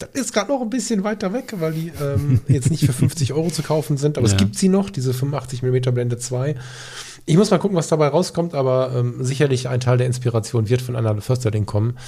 [0.00, 3.32] Das ist gerade noch ein bisschen weiter weg, weil die ähm, jetzt nicht für 50
[3.34, 4.32] Euro zu kaufen sind, aber ja.
[4.32, 6.56] es gibt sie noch, diese 85 mm Blende 2.
[7.28, 10.80] Ich muss mal gucken, was dabei rauskommt, aber ähm, sicherlich ein Teil der Inspiration wird
[10.80, 11.98] von Anna Försterling kommen.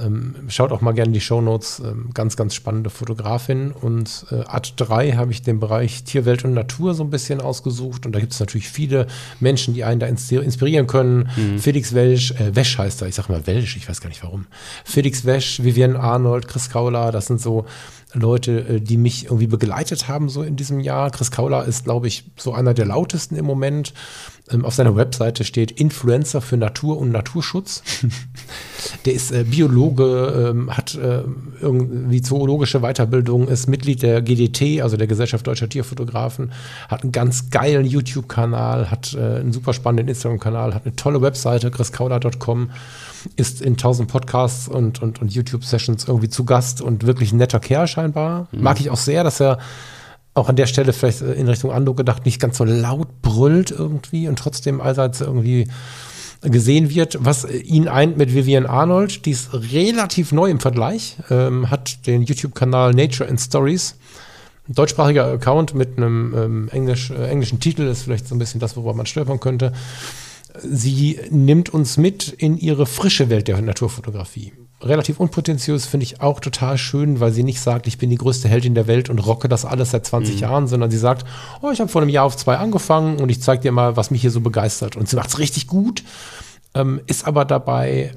[0.00, 1.80] Ähm, schaut auch mal gerne die Shownotes.
[1.84, 3.70] Ähm, ganz, ganz spannende Fotografin.
[3.70, 8.03] Und äh, Ad 3 habe ich den Bereich Tierwelt und Natur so ein bisschen ausgesucht.
[8.06, 9.06] Und da gibt es natürlich viele
[9.40, 11.30] Menschen, die einen da inspirieren können.
[11.36, 11.58] Mhm.
[11.58, 14.46] Felix Welsch, äh, Wesch heißt er, ich sage mal Welsch, ich weiß gar nicht warum.
[14.84, 17.66] Felix Wesch, Vivienne Arnold, Chris Kauler, das sind so
[18.14, 21.10] Leute, äh, die mich irgendwie begleitet haben so in diesem Jahr.
[21.10, 23.92] Chris Kauler ist, glaube ich, so einer der lautesten im Moment.
[24.50, 27.82] Ähm, auf seiner Webseite steht Influencer für Natur und Naturschutz.
[29.06, 31.22] der ist äh, Biologe, ähm, hat äh,
[31.60, 36.52] irgendwie zoologische Weiterbildung, ist Mitglied der GDT, also der Gesellschaft Deutscher Tierfotografen,
[36.88, 41.70] hat einen ganz geilen YouTube-Kanal, hat äh, einen super spannenden Instagram-Kanal, hat eine tolle Webseite,
[41.70, 42.70] chriskauler.com
[43.36, 47.60] ist in tausend Podcasts und, und, und YouTube-Sessions irgendwie zu Gast und wirklich ein netter
[47.60, 48.48] Kerl scheinbar.
[48.52, 48.62] Mhm.
[48.62, 49.58] Mag ich auch sehr, dass er
[50.34, 53.70] auch an der Stelle vielleicht äh, in Richtung Ando gedacht, nicht ganz so laut brüllt
[53.70, 55.68] irgendwie und trotzdem allseits irgendwie
[56.42, 61.70] gesehen wird, was ihn eint mit Vivian Arnold, die ist relativ neu im Vergleich, ähm,
[61.70, 63.96] hat den YouTube-Kanal Nature and Stories.
[64.68, 68.60] Ein deutschsprachiger Account mit einem ähm, Englisch, äh, englischen Titel ist vielleicht so ein bisschen
[68.60, 69.72] das, worüber man stolpern könnte
[70.62, 74.52] sie nimmt uns mit in ihre frische Welt der Naturfotografie.
[74.80, 78.48] Relativ unprätentiös finde ich auch total schön, weil sie nicht sagt, ich bin die größte
[78.48, 80.40] Heldin der Welt und rocke das alles seit 20 mhm.
[80.40, 81.24] Jahren, sondern sie sagt,
[81.62, 84.10] oh, ich habe vor einem Jahr auf zwei angefangen und ich zeige dir mal, was
[84.10, 84.96] mich hier so begeistert.
[84.96, 86.04] Und sie macht es richtig gut,
[86.74, 88.12] ähm, ist aber dabei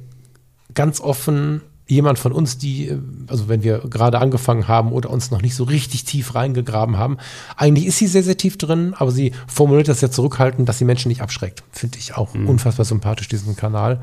[0.74, 5.32] ganz offen jemand von uns, die, äh, also wenn wir gerade angefangen haben oder uns
[5.32, 7.18] noch nicht so richtig tief reingegraben haben,
[7.56, 10.86] eigentlich ist sie sehr, sehr tief drin, aber sie formuliert das ja zurückhaltend, dass sie
[10.86, 11.64] Menschen nicht abschreckt.
[11.72, 12.50] Finde ich auch mhm.
[12.50, 14.02] unfassbar sympathisch, diesen Kanal.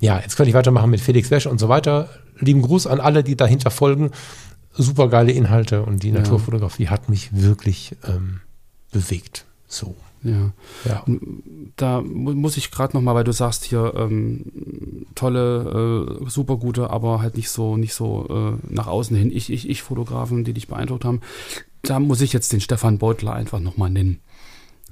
[0.00, 2.08] Ja, jetzt könnte ich weitermachen mit Felix Wäsch und so weiter.
[2.38, 4.10] Lieben Gruß an alle, die dahinter folgen.
[4.72, 6.14] Super geile Inhalte und die ja.
[6.14, 8.40] Naturfotografie hat mich wirklich ähm,
[8.90, 9.44] bewegt.
[9.68, 9.94] So.
[10.24, 10.52] Ja.
[10.86, 11.04] ja.
[11.76, 16.90] Da muss ich gerade noch mal, weil du sagst hier ähm, tolle, äh, super gute,
[16.90, 19.30] aber halt nicht so nicht so äh, nach außen hin.
[19.30, 21.20] Ich ich ich Fotografen, die dich beeindruckt haben.
[21.82, 24.20] Da muss ich jetzt den Stefan Beutler einfach noch mal nennen.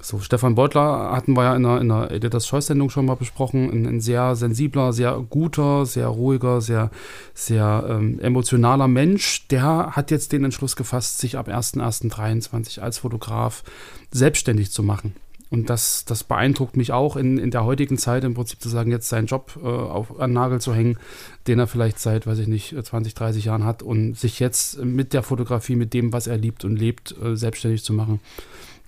[0.03, 3.15] So, Stefan Beutler hatten wir ja in der, in der Editors Choice Sendung schon mal
[3.15, 3.71] besprochen.
[3.71, 6.91] Ein, ein sehr sensibler, sehr guter, sehr ruhiger, sehr,
[7.33, 9.47] sehr ähm, emotionaler Mensch.
[9.47, 13.63] Der hat jetzt den Entschluss gefasst, sich ab 1.1.23 als Fotograf
[14.11, 15.15] selbstständig zu machen.
[15.53, 18.89] Und das, das beeindruckt mich auch in, in der heutigen Zeit im Prinzip zu sagen,
[18.89, 20.97] jetzt seinen Job äh, auf, an Nagel zu hängen,
[21.45, 25.13] den er vielleicht seit, weiß ich nicht, 20, 30 Jahren hat und sich jetzt mit
[25.13, 28.19] der Fotografie, mit dem, was er liebt und lebt, äh, selbstständig zu machen.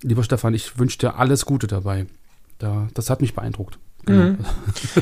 [0.02, 2.06] Lieber Stefan, ich wünsche dir alles Gute dabei.
[2.58, 3.78] Da, das hat mich beeindruckt.
[4.04, 4.24] Genau.
[4.24, 4.38] Mhm.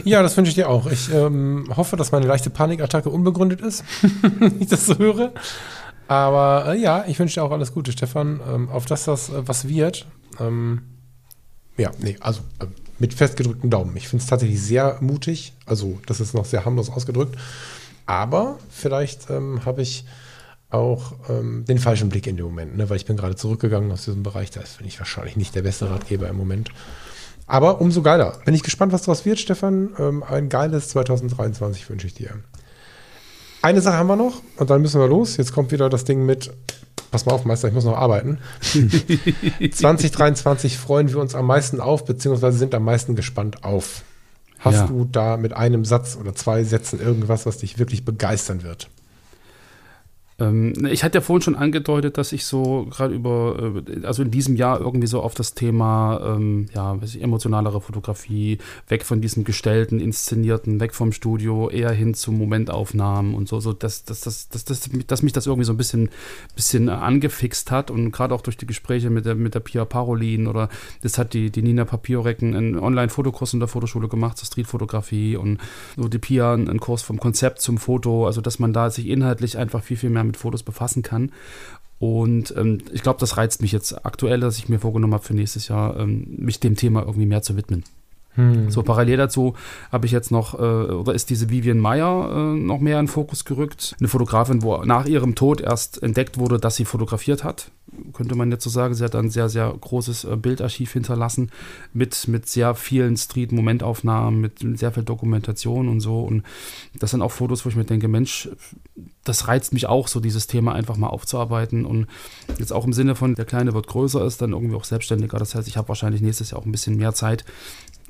[0.05, 0.87] Ja, das wünsche ich dir auch.
[0.91, 3.85] Ich ähm, hoffe, dass meine leichte Panikattacke unbegründet ist,
[4.39, 5.33] wenn ich das so höre.
[6.09, 8.41] Aber äh, ja, ich wünsche dir auch alles Gute, Stefan.
[8.53, 10.07] Ähm, auf dass das äh, was wird.
[10.39, 10.83] Ähm,
[11.77, 12.67] ja, nee, also äh,
[12.99, 13.97] mit festgedrückten Daumen.
[13.97, 15.53] Ich finde es tatsächlich sehr mutig.
[15.67, 17.37] Also, das ist noch sehr harmlos ausgedrückt.
[18.07, 20.05] Aber vielleicht ähm, habe ich
[20.71, 22.91] auch ähm, den falschen Blick in dem Moment, ne?
[22.91, 24.51] weil ich bin gerade zurückgegangen aus diesem Bereich.
[24.51, 26.71] Da bin ich wahrscheinlich nicht der beste Ratgeber im Moment.
[27.47, 28.39] Aber umso geiler.
[28.45, 29.91] Bin ich gespannt, was daraus wird, Stefan.
[29.99, 32.31] Ähm, ein geiles 2023 wünsche ich dir.
[33.63, 35.37] Eine Sache haben wir noch und dann müssen wir los.
[35.37, 36.53] Jetzt kommt wieder das Ding mit
[37.15, 38.39] pass mal auf, Meister, ich muss noch arbeiten.
[39.71, 44.03] 2023 freuen wir uns am meisten auf, beziehungsweise sind am meisten gespannt auf.
[44.59, 44.87] Hast ja.
[44.89, 48.89] du da mit einem Satz oder zwei Sätzen irgendwas, was dich wirklich begeistern wird?
[50.41, 54.33] Ähm, ich hatte ja vorhin schon angedeutet, dass ich so gerade über, äh, also in
[54.33, 58.59] diesem Jahr irgendwie so auf das Thema, ähm, ja, weiß ich, emotionalere Fotografie,
[58.89, 63.73] weg von diesem gestellten, inszenierten, weg vom Studio, eher hin zu Momentaufnahmen und so, so
[63.73, 66.09] dass, dass, dass, dass, dass, dass mich das irgendwie so ein bisschen,
[66.57, 70.49] bisschen angefixt hat und gerade auch durch die Gespräche mit der, mit der Pia Parolin
[70.49, 70.69] oder
[71.03, 75.59] das hat die, die Nina Papiorecken einen Online-Fotokurs in der Fotoschule gemacht zur Streetfotografie und
[75.97, 79.57] so die Pia einen Kurs vom Konzept zum Foto, also dass man da sich inhaltlich
[79.59, 81.33] einfach viel, viel mehr mit Fotos befassen kann.
[81.99, 85.35] Und ähm, ich glaube, das reizt mich jetzt aktuell, dass ich mir vorgenommen habe, für
[85.35, 87.85] nächstes Jahr ähm, mich dem Thema irgendwie mehr zu widmen.
[88.35, 88.71] Hm.
[88.71, 89.55] So parallel dazu
[89.93, 93.13] habe ich jetzt noch, äh, oder ist diese Vivian Meyer äh, noch mehr in den
[93.13, 93.95] Fokus gerückt.
[93.99, 97.71] Eine Fotografin, wo nach ihrem Tod erst entdeckt wurde, dass sie fotografiert hat.
[98.13, 98.95] Könnte man jetzt so sagen.
[98.95, 101.51] Sie hat ein sehr, sehr großes äh, Bildarchiv hinterlassen
[101.93, 106.21] mit, mit sehr vielen Street-Momentaufnahmen, mit, mit sehr viel Dokumentation und so.
[106.21, 106.43] Und
[106.99, 108.49] das sind auch Fotos, wo ich mir denke, Mensch,
[109.23, 111.85] das reizt mich auch, so dieses Thema einfach mal aufzuarbeiten.
[111.85, 112.09] Und
[112.59, 115.39] jetzt auch im Sinne von, der Kleine wird größer, ist dann irgendwie auch selbstständiger.
[115.39, 117.45] Das heißt, ich habe wahrscheinlich nächstes Jahr auch ein bisschen mehr Zeit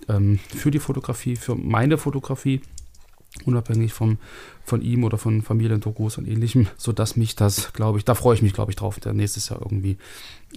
[0.08, 2.60] ähm, für die Fotografie, für meine Fotografie,
[3.44, 4.18] unabhängig vom,
[4.64, 8.42] von ihm oder von Familiendokus und ähnlichem, sodass mich das, glaube ich, da freue ich
[8.42, 9.98] mich, glaube ich, drauf, der nächstes Jahr irgendwie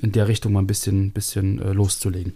[0.02, 2.34] in der Richtung mal ein bisschen, bisschen äh, loszulegen.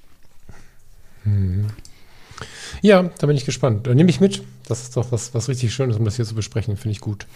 [2.82, 3.86] Ja, da bin ich gespannt.
[3.86, 4.44] Dann nehme ich mit.
[4.68, 6.78] Das ist doch was, was richtig Schönes, um das hier zu besprechen.
[6.78, 7.28] Finde ich gut.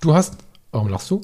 [0.00, 0.36] Du hast.
[0.72, 1.20] Warum lachst du?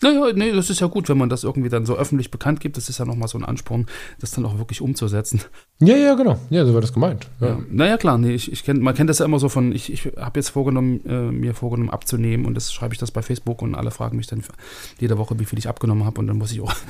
[0.00, 2.76] Naja, nee, das ist ja gut, wenn man das irgendwie dann so öffentlich bekannt gibt.
[2.76, 3.86] Das ist ja nochmal so ein Ansporn,
[4.20, 5.40] das dann auch wirklich umzusetzen.
[5.80, 6.38] Ja, ja, genau.
[6.50, 7.28] Ja, so war das gemeint.
[7.40, 7.48] Ja.
[7.48, 7.60] Ja.
[7.70, 10.12] Naja, klar, nee, ich, ich kenn, man kennt das ja immer so von, ich, ich
[10.16, 13.74] habe jetzt vorgenommen, äh, mir vorgenommen abzunehmen und das schreibe ich das bei Facebook und
[13.74, 14.42] alle fragen mich dann
[15.00, 16.74] jede Woche, wie viel ich abgenommen habe und dann muss ich auch.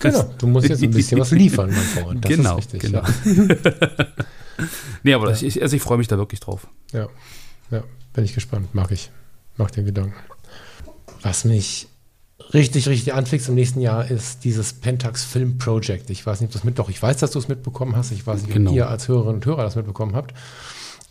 [0.00, 0.34] Genau.
[0.38, 2.24] Du musst jetzt ein bisschen was liefern, mein Freund.
[2.24, 2.80] Das genau, ist richtig.
[2.80, 3.02] genau.
[3.02, 4.06] Ja.
[5.02, 6.66] nee, aber das, ich, also ich freue mich da wirklich drauf.
[6.92, 7.08] Ja.
[7.70, 8.74] ja, bin ich gespannt.
[8.74, 9.10] Mag ich.
[9.56, 10.14] Mach dir Gedanken.
[11.22, 11.88] Was mich
[12.54, 16.10] richtig, richtig anfixt im nächsten Jahr ist dieses Pentax Film Project.
[16.10, 18.12] Ich weiß nicht, ob du es mit, doch ich weiß, dass du es mitbekommen hast.
[18.12, 18.70] Ich weiß nicht, Genau.
[18.70, 20.34] ob ihr als Hörerinnen und Hörer das mitbekommen habt.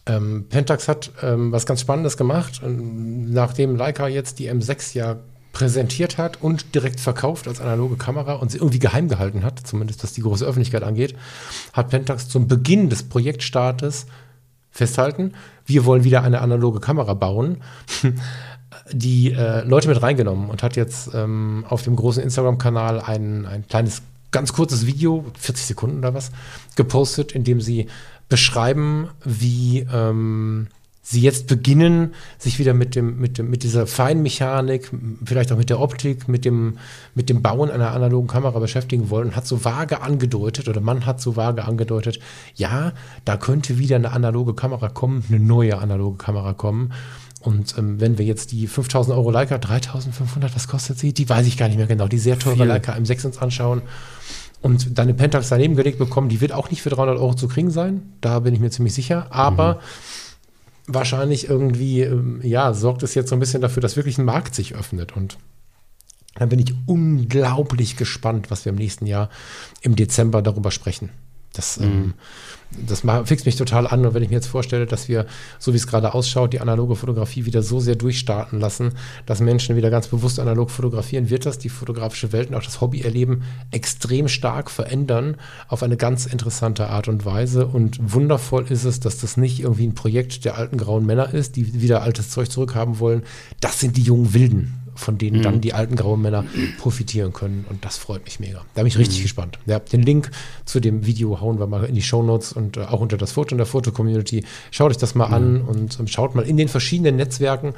[0.06, 2.62] Ähm, Pentax hat ähm, was ganz Spannendes gemacht.
[2.64, 5.18] Ähm, nachdem Leica jetzt die M6 ja
[5.54, 10.02] präsentiert hat und direkt verkauft als analoge Kamera und sie irgendwie geheim gehalten hat, zumindest
[10.04, 11.14] was die große Öffentlichkeit angeht,
[11.74, 14.06] hat Pentax zum Beginn des Projektstartes
[14.72, 15.34] festhalten,
[15.66, 17.58] wir wollen wieder eine analoge Kamera bauen,
[18.94, 23.68] die äh, Leute mit reingenommen und hat jetzt ähm, auf dem großen Instagram-Kanal ein, ein
[23.68, 26.32] kleines, ganz kurzes Video, 40 Sekunden oder was,
[26.76, 27.88] gepostet, in dem sie
[28.30, 30.68] beschreiben, wie ähm,
[31.04, 34.92] sie jetzt beginnen, sich wieder mit dem, mit dem, mit dieser Feinmechanik,
[35.26, 36.78] vielleicht auch mit der Optik, mit dem,
[37.16, 41.06] mit dem Bauen einer analogen Kamera beschäftigen wollen und hat so vage angedeutet, oder man
[41.06, 42.20] hat so vage angedeutet,
[42.56, 42.94] ja,
[43.26, 46.94] da könnte wieder eine analoge Kamera kommen, eine neue analoge Kamera kommen.
[47.42, 51.14] Und ähm, wenn wir jetzt die 5000 Euro Leica, 3500, was kostet sie?
[51.14, 52.08] Die weiß ich gar nicht mehr genau.
[52.08, 52.66] Die sehr teure Viel.
[52.66, 53.82] Leica M6 uns anschauen
[54.62, 57.48] und dann eine Pentax daneben gelegt bekommen, die wird auch nicht für 300 Euro zu
[57.48, 58.14] kriegen sein.
[58.22, 59.28] Da bin ich mir ziemlich sicher.
[59.32, 59.80] Aber
[60.86, 64.54] wahrscheinlich irgendwie, ähm, ja, sorgt es jetzt so ein bisschen dafür, dass wirklich ein Markt
[64.54, 65.16] sich öffnet.
[65.16, 65.38] Und
[66.36, 69.30] dann bin ich unglaublich gespannt, was wir im nächsten Jahr
[69.82, 71.10] im Dezember darüber sprechen.
[71.54, 72.14] Das, ähm,
[72.88, 74.06] das fixt mich total an.
[74.06, 75.26] Und wenn ich mir jetzt vorstelle, dass wir,
[75.60, 78.94] so wie es gerade ausschaut, die analoge Fotografie wieder so sehr durchstarten lassen,
[79.26, 82.82] dass Menschen wieder ganz bewusst analog fotografieren, wird das die fotografische Welt und auch das
[82.82, 87.68] Hobbyerleben extrem stark verändern auf eine ganz interessante Art und Weise.
[87.68, 91.56] Und wundervoll ist es, dass das nicht irgendwie ein Projekt der alten grauen Männer ist,
[91.56, 93.24] die wieder altes Zeug zurückhaben wollen.
[93.60, 96.46] Das sind die jungen Wilden, von denen dann die alten grauen Männer
[96.78, 97.66] profitieren können.
[97.70, 98.64] Und das freut mich mega.
[98.76, 99.60] Da bin ich richtig gespannt.
[99.66, 100.32] Ja, den Link
[100.66, 103.54] zu dem Video hauen wir mal in die Shownotes und äh, auch unter das Foto
[103.54, 104.46] in der Foto-Community.
[104.70, 107.74] Schaut euch das mal an und ähm, schaut mal in den verschiedenen Netzwerken,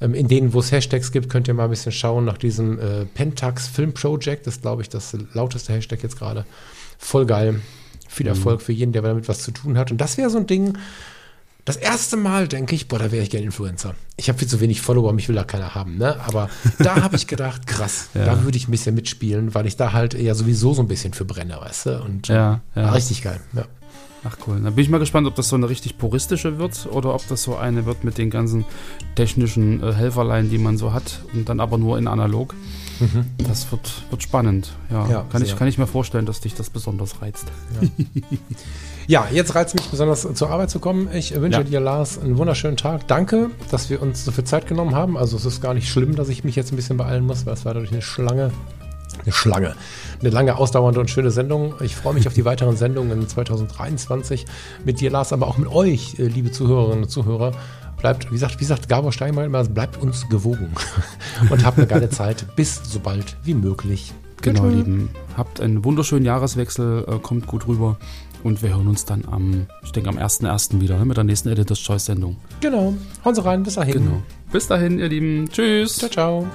[0.00, 2.78] ähm, in denen, wo es Hashtags gibt, könnt ihr mal ein bisschen schauen nach diesem
[2.78, 4.46] äh, Pentax Film Project.
[4.46, 6.44] Das ist, glaube ich, das lauteste Hashtag jetzt gerade.
[6.98, 7.60] Voll geil.
[8.08, 9.90] Viel Erfolg für jeden, der damit was zu tun hat.
[9.90, 10.78] Und das wäre so ein Ding,
[11.66, 13.96] das erste Mal denke ich, boah, da wäre ich gerne Influencer.
[14.16, 16.16] Ich habe viel zu wenig Follower, mich will da keiner haben, ne?
[16.24, 16.48] Aber
[16.78, 20.14] da habe ich gedacht, krass, da würde ich ein bisschen mitspielen, weil ich da halt
[20.14, 22.02] ja sowieso so ein bisschen für brenne, weißt du?
[22.02, 22.92] Und Ja, ja.
[22.92, 23.40] richtig geil.
[23.52, 23.64] Ja.
[24.22, 24.60] Ach cool.
[24.62, 27.42] Dann bin ich mal gespannt, ob das so eine richtig puristische wird oder ob das
[27.42, 28.64] so eine wird mit den ganzen
[29.16, 32.54] technischen äh, Helferlein, die man so hat und dann aber nur in analog.
[33.46, 34.72] Das wird, wird spannend.
[34.90, 35.10] Ja, Mhm.
[35.10, 37.46] Ja, kann, ich, kann ich mir vorstellen, dass dich das besonders reizt.
[39.08, 41.08] Ja, jetzt reizt mich besonders zur Arbeit zu kommen.
[41.14, 41.64] Ich wünsche Ja.
[41.64, 43.06] dir, Lars, einen wunderschönen Tag.
[43.06, 45.16] Danke, dass wir uns so viel Zeit genommen haben.
[45.16, 47.54] Also es ist gar nicht schlimm, dass ich mich jetzt ein bisschen beeilen muss, weil
[47.54, 48.50] es war dadurch eine Schlange.
[49.22, 49.76] Eine Schlange.
[50.20, 51.74] Eine lange, ausdauernde und schöne Sendung.
[51.82, 54.44] Ich freue mich auf die weiteren Sendungen in 2023
[54.84, 57.52] mit dir, Lars, aber auch mit euch, äh, liebe Zuhörerinnen und Zuhörer.
[58.06, 60.70] Bleibt, wie sagt, wie sagt Gabor Steinmeier immer, bleibt uns gewogen
[61.50, 62.46] und habt eine geile Zeit.
[62.54, 64.14] Bis so bald wie möglich.
[64.42, 64.74] Genau, Tschüss.
[64.74, 65.10] Lieben.
[65.36, 67.98] Habt einen wunderschönen Jahreswechsel, äh, kommt gut rüber
[68.44, 70.80] und wir hören uns dann am, ich denke, am 1.1.
[70.80, 72.36] wieder ne, mit der nächsten Editor's Choice Sendung.
[72.60, 72.94] Genau.
[73.24, 73.64] Hauen Sie rein.
[73.64, 73.94] Bis dahin.
[73.94, 74.22] Genau.
[74.52, 75.48] Bis dahin, ihr Lieben.
[75.50, 75.96] Tschüss.
[75.96, 76.46] Ciao, ciao.